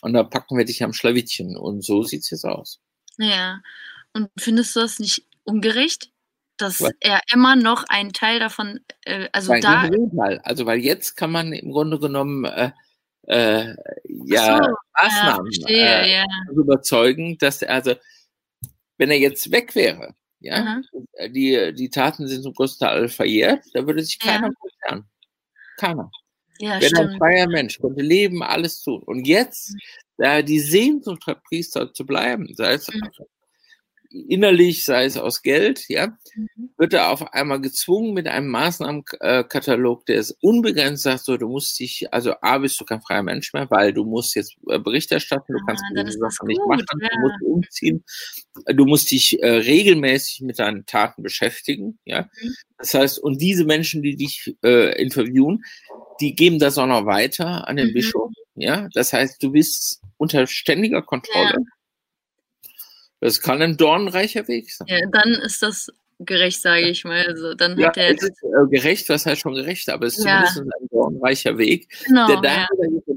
und 0.02 0.14
da 0.14 0.24
packen 0.24 0.58
wir 0.58 0.64
dich 0.64 0.82
am 0.82 0.94
Schlawittchen. 0.94 1.58
Und 1.58 1.84
so 1.84 2.04
sieht 2.04 2.22
es 2.22 2.30
jetzt 2.30 2.46
aus. 2.46 2.80
Ja. 3.18 3.62
Und 4.14 4.30
findest 4.38 4.76
du 4.78 4.80
das 4.80 5.00
nicht 5.00 5.28
ungerecht, 5.44 6.12
dass 6.62 6.82
Was? 6.82 6.92
er 7.00 7.22
immer 7.34 7.56
noch 7.56 7.86
einen 7.90 8.14
Teil 8.14 8.40
davon, 8.40 8.80
äh, 9.06 9.28
also 9.32 9.52
Nein, 9.52 9.62
da. 9.62 9.88
Gegenteil. 9.88 10.40
Also, 10.44 10.66
weil 10.66 10.80
jetzt 10.80 11.16
kann 11.16 11.32
man 11.32 11.54
im 11.54 11.72
Grunde 11.72 12.00
genommen 12.00 12.46
äh, 12.46 12.72
äh, 13.28 13.76
ja 14.26 14.64
so, 14.64 14.70
Maßnahmen 14.94 15.52
ja, 15.52 15.62
verstehe, 15.62 16.02
äh, 16.02 16.12
ja. 16.14 16.26
überzeugen, 16.52 17.38
dass 17.38 17.62
er, 17.62 17.74
also, 17.74 17.96
wenn 18.98 19.12
er 19.12 19.20
jetzt 19.20 19.52
weg 19.52 19.76
wäre, 19.76 20.16
ja, 20.40 20.82
die, 21.28 21.74
die 21.76 21.90
Taten 21.90 22.28
sind 22.28 22.42
zum 22.42 22.54
größten 22.54 22.88
Teil 22.88 23.10
verjährt, 23.10 23.64
da 23.74 23.86
würde 23.86 24.04
sich 24.04 24.18
keiner 24.18 24.50
beschweren. 24.50 25.06
Keiner. 25.78 26.12
Ja, 26.58 26.80
Wenn 26.80 26.90
stimmt. 26.90 27.12
ein 27.12 27.18
freier 27.18 27.48
Mensch 27.48 27.80
konnte 27.80 28.02
leben, 28.02 28.44
alles 28.44 28.82
tun. 28.82 29.02
Und 29.04 29.26
jetzt, 29.26 29.76
da 30.18 30.42
die 30.42 30.60
Sehnsucht 30.60 31.26
hat, 31.28 31.44
Priester 31.44 31.94
zu 31.94 32.06
bleiben, 32.06 32.48
sei 32.56 32.74
es 32.74 32.88
mhm 32.88 33.02
innerlich, 34.14 34.86
sei 34.86 35.06
es 35.06 35.18
aus 35.18 35.42
Geld, 35.42 35.86
ja, 35.88 36.18
mhm. 36.36 36.70
wird 36.78 36.94
er 36.94 37.10
auf 37.10 37.34
einmal 37.34 37.62
gezwungen 37.62 38.14
mit 38.14 38.28
einem 38.28 38.48
Maßnahmenkatalog, 38.48 40.06
der 40.06 40.20
es 40.20 40.32
unbegrenzt 40.42 41.04
sagt, 41.04 41.26
so, 41.26 41.38
du 41.38 41.48
musst 41.48 41.80
dich, 41.80 42.14
also 42.14 42.34
A, 42.42 42.58
bist 42.58 42.80
du 42.80 42.86
kein 42.86 43.02
freier 43.02 43.24
Mensch 43.24 43.54
mehr, 43.54 43.70
weil 43.70 43.94
du 43.94 44.04
musst 44.04 44.36
jetzt 44.36 44.56
äh, 44.70 44.80
Bericht 44.80 45.12
erstatten, 45.12 45.54
du 45.54 45.60
ah, 45.60 45.66
kannst 45.68 45.84
diese 45.96 46.20
Sachen 46.20 46.48
nicht 46.48 46.62
machen, 46.68 46.86
ja. 47.02 47.10
du 47.10 47.20
musst 47.20 47.42
umziehen, 47.44 48.04
du 48.68 48.86
musst 48.86 49.12
dich 49.12 49.42
äh, 49.42 49.50
regelmäßig 49.50 50.42
mit 50.42 50.60
deinen 50.60 50.86
Taten 50.86 51.24
beschäftigen, 51.24 52.00
ja. 52.06 52.30
Mhm. 52.42 52.56
Das 52.78 52.94
heißt, 52.94 53.20
und 53.20 53.42
diese 53.42 53.66
Menschen, 53.66 54.02
die 54.02 54.16
dich 54.16 54.56
äh, 54.64 55.00
interviewen, 55.02 55.64
die 56.20 56.36
geben 56.36 56.60
das 56.60 56.78
auch 56.78 56.88
noch 56.88 57.06
weiter 57.06 57.68
an 57.68 57.78
den 57.78 57.90
mhm. 57.90 57.94
Bischof, 57.94 58.32
ja. 58.56 58.90
Das 58.94 59.14
heißt, 59.14 59.42
du 59.42 59.52
bist 59.52 60.02
unter 60.18 60.46
ständiger 60.48 61.02
Kontrolle. 61.02 61.54
Ja 61.54 61.81
das 63.22 63.40
kann 63.40 63.62
ein 63.62 63.78
dornreicher 63.78 64.48
Weg 64.48 64.72
sein. 64.72 64.88
Ja, 64.90 65.00
dann 65.12 65.30
ist 65.34 65.62
das 65.62 65.92
gerecht, 66.20 66.62
sage 66.62 66.90
ich 66.90 67.04
mal. 67.04 67.26
Also 67.26 67.54
dann 67.54 67.78
ja, 67.80 67.88
hat 67.88 67.98
er 67.98 68.12
es 68.16 68.24
ist 68.24 68.44
äh, 68.44 68.68
gerecht, 68.70 69.10
was 69.10 69.26
heißt 69.26 69.42
schon 69.42 69.54
gerecht, 69.54 69.90
aber 69.90 70.08
es 70.08 70.18
ist 70.18 70.26
ja. 70.26 70.44
zumindest 70.46 70.82
ein 70.82 70.88
dornreicher 70.90 71.58
Weg. 71.58 71.88
Genau, 72.06 72.28
der 72.28 72.42
da, 72.42 72.56
ja. 72.56 72.68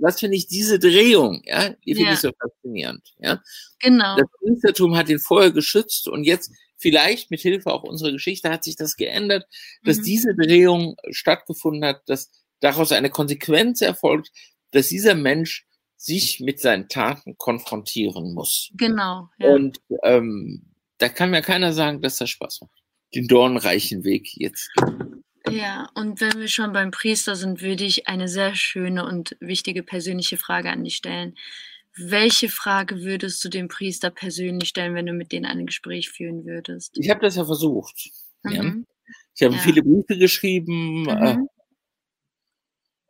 Das 0.00 0.20
finde 0.20 0.36
ich, 0.36 0.46
diese 0.46 0.78
Drehung, 0.78 1.42
ja, 1.44 1.70
die 1.70 1.94
finde 1.94 2.10
ja. 2.10 2.14
ich 2.14 2.20
so 2.20 2.30
faszinierend. 2.38 3.14
Ja. 3.18 3.42
Genau. 3.80 4.16
Das 4.16 4.26
Priestertum 4.38 4.96
hat 4.96 5.08
ihn 5.08 5.18
vorher 5.18 5.50
geschützt 5.50 6.08
und 6.08 6.24
jetzt 6.24 6.52
vielleicht 6.76 7.30
mit 7.30 7.40
Hilfe 7.40 7.72
auch 7.72 7.82
unserer 7.82 8.12
Geschichte 8.12 8.50
hat 8.50 8.64
sich 8.64 8.76
das 8.76 8.96
geändert, 8.96 9.46
dass 9.84 9.98
mhm. 9.98 10.02
diese 10.02 10.34
Drehung 10.34 10.96
stattgefunden 11.10 11.84
hat, 11.84 12.02
dass 12.06 12.30
daraus 12.60 12.92
eine 12.92 13.10
Konsequenz 13.10 13.80
erfolgt, 13.80 14.30
dass 14.70 14.88
dieser 14.88 15.14
Mensch 15.14 15.66
sich 16.04 16.40
mit 16.40 16.60
seinen 16.60 16.88
Taten 16.88 17.36
konfrontieren 17.38 18.34
muss. 18.34 18.70
Genau. 18.74 19.30
Ja. 19.38 19.54
Und 19.54 19.80
ähm, 20.02 20.66
da 20.98 21.08
kann 21.08 21.30
mir 21.30 21.40
keiner 21.40 21.72
sagen, 21.72 22.02
dass 22.02 22.18
das 22.18 22.30
Spaß 22.30 22.60
macht. 22.60 22.82
Den 23.14 23.26
dornreichen 23.26 24.04
Weg 24.04 24.28
jetzt. 24.36 24.70
Ja, 25.50 25.88
und 25.94 26.20
wenn 26.20 26.40
wir 26.40 26.48
schon 26.48 26.72
beim 26.72 26.90
Priester 26.90 27.36
sind, 27.36 27.62
würde 27.62 27.84
ich 27.84 28.06
eine 28.06 28.28
sehr 28.28 28.54
schöne 28.54 29.06
und 29.06 29.36
wichtige 29.40 29.82
persönliche 29.82 30.36
Frage 30.36 30.70
an 30.70 30.84
dich 30.84 30.96
stellen. 30.96 31.36
Welche 31.96 32.48
Frage 32.48 33.02
würdest 33.02 33.42
du 33.44 33.48
dem 33.48 33.68
Priester 33.68 34.10
persönlich 34.10 34.70
stellen, 34.70 34.94
wenn 34.94 35.06
du 35.06 35.12
mit 35.12 35.32
denen 35.32 35.46
ein 35.46 35.66
Gespräch 35.66 36.10
führen 36.10 36.44
würdest? 36.44 36.98
Ich 36.98 37.08
habe 37.08 37.20
das 37.20 37.36
ja 37.36 37.44
versucht. 37.44 38.10
Mhm. 38.42 38.52
Ja. 38.52 38.74
Ich 39.36 39.42
habe 39.42 39.54
ja. 39.54 39.60
viele 39.60 39.82
Briefe 39.82 40.18
geschrieben. 40.18 41.02
Mhm. 41.02 41.48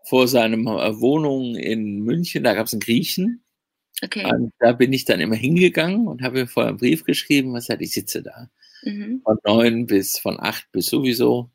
Vor 0.07 0.29
seinem 0.29 0.67
äh, 0.67 1.01
Wohnung 1.01 1.57
in 1.57 2.01
München, 2.01 2.45
da 2.45 2.55
gab 2.55 2.67
es 2.67 2.73
einen 2.73 2.81
Griechen. 2.81 3.43
Okay. 4.03 4.25
Und 4.25 4.53
da 4.59 4.73
bin 4.73 4.93
ich 4.93 5.05
dann 5.05 5.21
immer 5.21 5.37
hingegangen 5.37 6.09
und 6.09 6.23
habe 6.23 6.41
ihm 6.41 6.49
vorher 6.49 6.71
einen 6.71 6.79
Brief 6.79 7.05
geschrieben, 7.05 7.55
was 7.55 7.69
hat, 7.69 7.81
ich 7.81 7.93
sitze 7.93 8.23
da. 8.23 8.51
Mhm. 8.83 9.23
Von 9.25 9.39
neun 9.45 9.87
bis, 9.87 10.19
von 10.19 10.39
acht 10.39 10.71
bis 10.73 10.87
sowieso. 10.87 11.51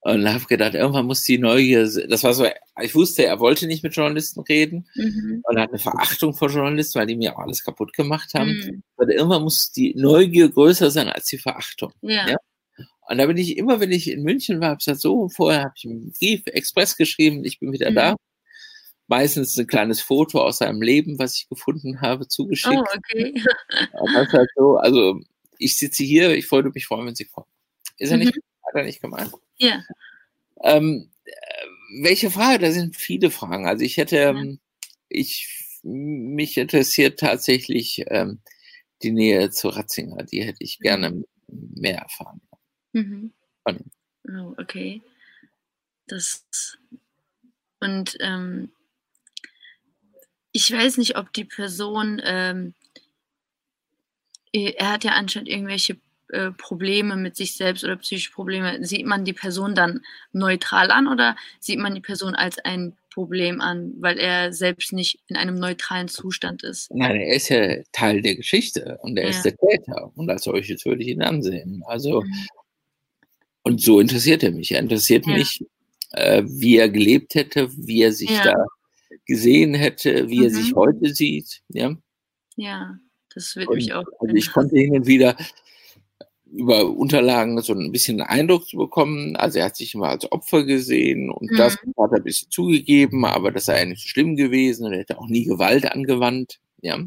Und 0.00 0.32
habe 0.32 0.44
gedacht, 0.44 0.74
irgendwann 0.74 1.06
muss 1.06 1.24
die 1.24 1.38
Neugier, 1.38 1.82
das 2.08 2.22
war 2.22 2.32
so, 2.32 2.46
ich 2.80 2.94
wusste, 2.94 3.26
er 3.26 3.40
wollte 3.40 3.66
nicht 3.66 3.82
mit 3.82 3.96
Journalisten 3.96 4.40
reden 4.40 4.86
mhm. 4.94 5.42
und 5.42 5.58
hat 5.58 5.70
eine 5.70 5.80
Verachtung 5.80 6.32
vor 6.32 6.48
Journalisten, 6.48 7.00
weil 7.00 7.08
die 7.08 7.16
mir 7.16 7.34
auch 7.34 7.40
alles 7.40 7.64
kaputt 7.64 7.92
gemacht 7.92 8.32
haben. 8.34 8.52
Mhm. 8.52 8.82
Aber 8.96 9.12
irgendwann 9.12 9.42
muss 9.42 9.72
die 9.72 9.94
Neugier 9.96 10.48
größer 10.48 10.92
sein 10.92 11.08
als 11.08 11.26
die 11.26 11.38
Verachtung. 11.38 11.92
Ja. 12.02 12.28
ja? 12.28 12.36
Und 13.08 13.18
da 13.18 13.26
bin 13.26 13.36
ich 13.36 13.56
immer, 13.56 13.78
wenn 13.80 13.92
ich 13.92 14.10
in 14.10 14.22
München 14.22 14.60
war, 14.60 14.70
habe 14.70 14.78
ich 14.80 14.84
gesagt, 14.84 15.00
so, 15.00 15.28
vorher 15.28 15.64
habe 15.64 15.74
ich 15.76 15.84
einen 15.84 16.12
Brief, 16.12 16.42
Express 16.46 16.96
geschrieben, 16.96 17.44
ich 17.44 17.60
bin 17.60 17.72
wieder 17.72 17.90
mhm. 17.90 17.94
da. 17.94 18.16
Meistens 19.06 19.56
ein 19.56 19.68
kleines 19.68 20.00
Foto 20.00 20.40
aus 20.40 20.58
seinem 20.58 20.82
Leben, 20.82 21.16
was 21.18 21.36
ich 21.36 21.48
gefunden 21.48 22.00
habe, 22.00 22.26
zugeschickt. 22.26 22.74
Oh, 22.76 22.96
okay. 22.96 23.34
Das 24.14 24.32
halt 24.32 24.50
so, 24.56 24.76
also 24.76 25.20
ich 25.58 25.76
sitze 25.76 26.02
hier, 26.02 26.34
ich 26.34 26.50
würde 26.50 26.70
mich 26.74 26.86
freuen, 26.86 27.06
wenn 27.06 27.14
Sie 27.14 27.26
kommen. 27.26 27.46
Ist 27.98 28.10
er 28.10 28.16
mhm. 28.16 28.24
nicht, 28.24 28.34
hat 28.34 28.74
er 28.74 28.84
nicht 28.84 29.00
gemeint? 29.00 29.32
Ja. 29.58 29.82
Ähm, 30.62 31.10
welche 32.00 32.30
Frage? 32.30 32.58
Da 32.58 32.72
sind 32.72 32.96
viele 32.96 33.30
Fragen. 33.30 33.66
Also 33.66 33.84
ich 33.84 33.96
hätte, 33.96 34.16
ja. 34.16 34.30
Ähm, 34.30 34.58
ich, 35.08 35.48
mich 35.84 36.56
interessiert 36.56 37.20
tatsächlich 37.20 38.04
ähm, 38.08 38.40
die 39.02 39.12
Nähe 39.12 39.50
zu 39.50 39.68
Ratzinger. 39.68 40.24
Die 40.24 40.42
hätte 40.42 40.64
ich 40.64 40.80
gerne 40.80 41.10
mhm. 41.10 41.24
mehr 41.46 41.98
erfahren. 41.98 42.40
Mhm. 42.96 43.30
Oh, 43.66 44.54
okay. 44.56 45.02
Das 46.06 46.46
und 47.78 48.16
ähm, 48.20 48.70
ich 50.52 50.72
weiß 50.72 50.96
nicht, 50.96 51.18
ob 51.18 51.30
die 51.34 51.44
Person, 51.44 52.22
ähm, 52.24 52.72
er 54.52 54.92
hat 54.92 55.04
ja 55.04 55.12
anscheinend 55.12 55.50
irgendwelche 55.50 55.98
äh, 56.28 56.52
Probleme 56.52 57.16
mit 57.16 57.36
sich 57.36 57.54
selbst 57.54 57.84
oder 57.84 57.96
psychische 57.96 58.32
Probleme. 58.32 58.82
Sieht 58.82 59.04
man 59.04 59.26
die 59.26 59.34
Person 59.34 59.74
dann 59.74 60.00
neutral 60.32 60.90
an 60.90 61.06
oder 61.06 61.36
sieht 61.60 61.78
man 61.78 61.94
die 61.94 62.00
Person 62.00 62.34
als 62.34 62.58
ein 62.58 62.96
Problem 63.12 63.60
an, 63.60 63.92
weil 63.98 64.18
er 64.18 64.54
selbst 64.54 64.94
nicht 64.94 65.20
in 65.26 65.36
einem 65.36 65.58
neutralen 65.58 66.08
Zustand 66.08 66.62
ist? 66.62 66.90
Nein, 66.90 67.16
er 67.16 67.36
ist 67.36 67.50
ja 67.50 67.82
Teil 67.92 68.22
der 68.22 68.36
Geschichte 68.36 68.98
und 69.02 69.18
er 69.18 69.24
ja. 69.24 69.30
ist 69.30 69.42
der 69.42 69.56
Täter 69.56 70.10
und 70.14 70.30
als 70.30 70.44
solches 70.44 70.84
würde 70.86 71.02
ich 71.02 71.08
ihn 71.08 71.22
ansehen. 71.22 71.82
Also 71.86 72.22
mhm. 72.22 72.46
Und 73.66 73.80
so 73.80 73.98
interessiert 73.98 74.44
er 74.44 74.52
mich. 74.52 74.70
Er 74.70 74.78
interessiert 74.78 75.26
ja. 75.26 75.32
mich, 75.32 75.66
äh, 76.12 76.44
wie 76.46 76.76
er 76.76 76.88
gelebt 76.88 77.34
hätte, 77.34 77.68
wie 77.76 78.00
er 78.00 78.12
sich 78.12 78.30
ja. 78.30 78.44
da 78.44 78.66
gesehen 79.26 79.74
hätte, 79.74 80.28
wie 80.28 80.38
mhm. 80.38 80.44
er 80.44 80.50
sich 80.50 80.70
mhm. 80.70 80.76
heute 80.76 81.12
sieht. 81.12 81.62
Ja, 81.70 81.96
ja 82.54 82.96
das 83.34 83.56
wird 83.56 83.68
mich 83.70 83.92
auch. 83.92 84.04
Also 84.20 84.36
ich 84.36 84.52
konnte 84.52 84.76
hin 84.76 84.94
und 84.94 85.08
wieder 85.08 85.36
über 86.52 86.88
Unterlagen 86.88 87.60
so 87.60 87.72
ein 87.72 87.90
bisschen 87.90 88.20
Eindruck 88.20 88.68
zu 88.68 88.76
bekommen. 88.76 89.34
Also 89.34 89.58
er 89.58 89.64
hat 89.64 89.76
sich 89.76 89.94
immer 89.94 90.10
als 90.10 90.30
Opfer 90.30 90.62
gesehen 90.62 91.28
und 91.28 91.50
mhm. 91.50 91.56
das 91.56 91.72
hat 91.74 92.12
er 92.12 92.18
ein 92.18 92.22
bisschen 92.22 92.52
zugegeben, 92.52 93.24
aber 93.24 93.50
das 93.50 93.64
sei 93.64 93.80
ja 93.80 93.84
nicht 93.86 94.00
so 94.00 94.08
schlimm 94.08 94.36
gewesen 94.36 94.86
und 94.86 94.92
er 94.92 95.00
hätte 95.00 95.18
auch 95.18 95.26
nie 95.26 95.44
Gewalt 95.44 95.90
angewandt. 95.90 96.60
Ja. 96.82 97.00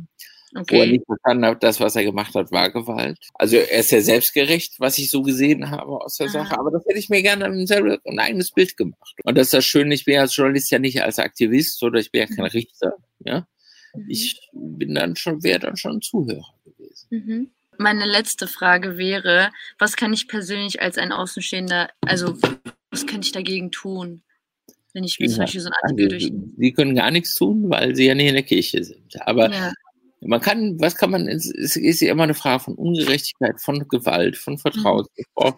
Okay. 0.55 0.77
Wo 0.77 0.81
er 0.81 0.87
nicht 0.87 1.05
verstanden 1.05 1.45
hat, 1.45 1.63
das, 1.63 1.79
was 1.79 1.95
er 1.95 2.03
gemacht 2.03 2.33
hat, 2.33 2.51
war 2.51 2.71
Gewalt. 2.71 3.19
Also 3.35 3.57
er 3.57 3.79
ist 3.79 3.91
ja 3.91 4.01
selbstgerecht, 4.01 4.79
was 4.79 4.97
ich 4.97 5.11
so 5.11 5.21
gesehen 5.21 5.69
habe 5.69 5.91
aus 6.03 6.17
der 6.17 6.27
ah. 6.27 6.31
Sache. 6.31 6.57
Aber 6.57 6.71
das 6.71 6.83
hätte 6.85 6.97
ich 6.97 7.09
mir 7.09 7.21
gerne 7.21 7.45
ein 7.45 8.19
eigenes 8.19 8.51
Bild 8.51 8.75
gemacht. 8.75 9.15
Und 9.23 9.37
das 9.37 9.47
ist 9.47 9.53
das 9.53 9.65
Schöne, 9.65 9.93
ich 9.93 10.05
bin 10.05 10.17
als 10.17 10.35
Journalist 10.35 10.71
ja 10.71 10.79
nicht 10.79 11.03
als 11.03 11.19
Aktivist 11.19 11.81
oder 11.83 11.99
ich 11.99 12.11
bin 12.11 12.21
ja 12.21 12.27
kein 12.27 12.37
mhm. 12.37 12.51
Richter. 12.51 12.93
Ja? 13.19 13.47
Mhm. 13.93 14.05
Ich 14.09 14.49
bin 14.53 14.95
dann 14.95 15.15
schon, 15.15 15.43
wäre 15.43 15.59
dann 15.59 15.77
schon 15.77 15.97
ein 15.97 16.01
Zuhörer 16.01 16.53
gewesen. 16.65 17.07
Mhm. 17.11 17.51
Meine 17.77 18.05
letzte 18.05 18.47
Frage 18.47 18.97
wäre, 18.97 19.51
was 19.77 19.95
kann 19.95 20.13
ich 20.13 20.27
persönlich 20.27 20.81
als 20.81 20.97
ein 20.97 21.11
Außenstehender, 21.11 21.89
also 22.01 22.35
was 22.91 23.05
könnte 23.05 23.27
ich 23.27 23.31
dagegen 23.31 23.71
tun? 23.71 24.23
wenn 24.93 25.03
ich 25.03 25.19
mir 25.19 25.27
ja, 25.27 25.31
zum 25.31 25.43
Beispiel 25.43 25.61
so 25.61 25.69
ein 25.69 25.73
Artikel 25.83 26.13
also, 26.13 26.29
durch. 26.29 26.55
Sie 26.57 26.73
können 26.73 26.95
gar 26.95 27.11
nichts 27.11 27.35
tun, 27.35 27.69
weil 27.69 27.95
sie 27.95 28.05
ja 28.05 28.15
nicht 28.15 28.27
in 28.27 28.33
der 28.33 28.43
Kirche 28.43 28.83
sind. 28.83 29.21
Aber 29.21 29.51
ja. 29.51 29.71
Man 30.21 30.41
kann, 30.41 30.79
was 30.79 30.95
kann 30.95 31.11
man, 31.11 31.27
es 31.27 31.45
ist 31.47 32.01
ja 32.01 32.11
immer 32.11 32.23
eine 32.23 32.33
Frage 32.33 32.61
von 32.61 32.75
Ungerechtigkeit, 32.75 33.61
von 33.61 33.87
Gewalt, 33.87 34.37
von 34.37 34.57
Vertrauensmissbrauch. 34.57 35.57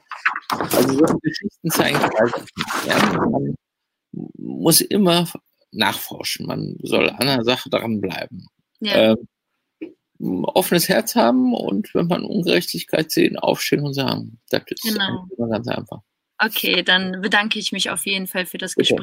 Also 0.49 0.93
solche 0.93 1.17
Geschichten 1.21 1.71
zeigen 1.71 1.99
ja, 2.87 3.27
man 3.27 3.55
muss 4.37 4.81
immer 4.81 5.27
nachforschen. 5.71 6.45
Man 6.45 6.75
soll 6.83 7.09
an 7.09 7.27
der 7.27 7.43
Sache 7.43 7.69
dranbleiben. 7.69 8.47
Ja. 8.81 9.11
Ähm, 9.13 9.27
offenes 10.43 10.87
Herz 10.89 11.15
haben 11.15 11.55
und 11.55 11.93
wenn 11.95 12.07
man 12.07 12.23
Ungerechtigkeit 12.23 13.11
sehen, 13.11 13.37
aufstehen 13.37 13.83
und 13.83 13.93
sagen. 13.93 14.39
Das 14.49 14.61
ist 14.67 14.83
genau. 14.83 15.27
ganz 15.37 15.67
einfach. 15.67 16.01
Okay, 16.37 16.83
dann 16.83 17.21
bedanke 17.21 17.59
ich 17.59 17.71
mich 17.71 17.89
auf 17.89 18.05
jeden 18.05 18.27
Fall 18.27 18.45
für 18.45 18.57
das 18.57 18.75
Bitte. 18.75 18.95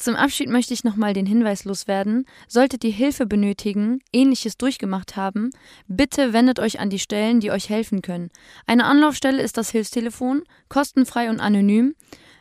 Zum 0.00 0.16
Abschied 0.16 0.48
möchte 0.48 0.72
ich 0.72 0.82
nochmal 0.82 1.12
den 1.12 1.26
Hinweis 1.26 1.66
loswerden. 1.66 2.24
Solltet 2.48 2.82
ihr 2.84 2.90
Hilfe 2.90 3.26
benötigen, 3.26 4.00
ähnliches 4.14 4.56
durchgemacht 4.56 5.16
haben, 5.16 5.50
bitte 5.88 6.32
wendet 6.32 6.58
euch 6.58 6.80
an 6.80 6.88
die 6.88 6.98
Stellen, 6.98 7.40
die 7.40 7.50
euch 7.50 7.68
helfen 7.68 8.00
können. 8.00 8.30
Eine 8.66 8.86
Anlaufstelle 8.86 9.42
ist 9.42 9.58
das 9.58 9.68
Hilfstelefon, 9.68 10.44
kostenfrei 10.70 11.28
und 11.28 11.38
anonym 11.38 11.94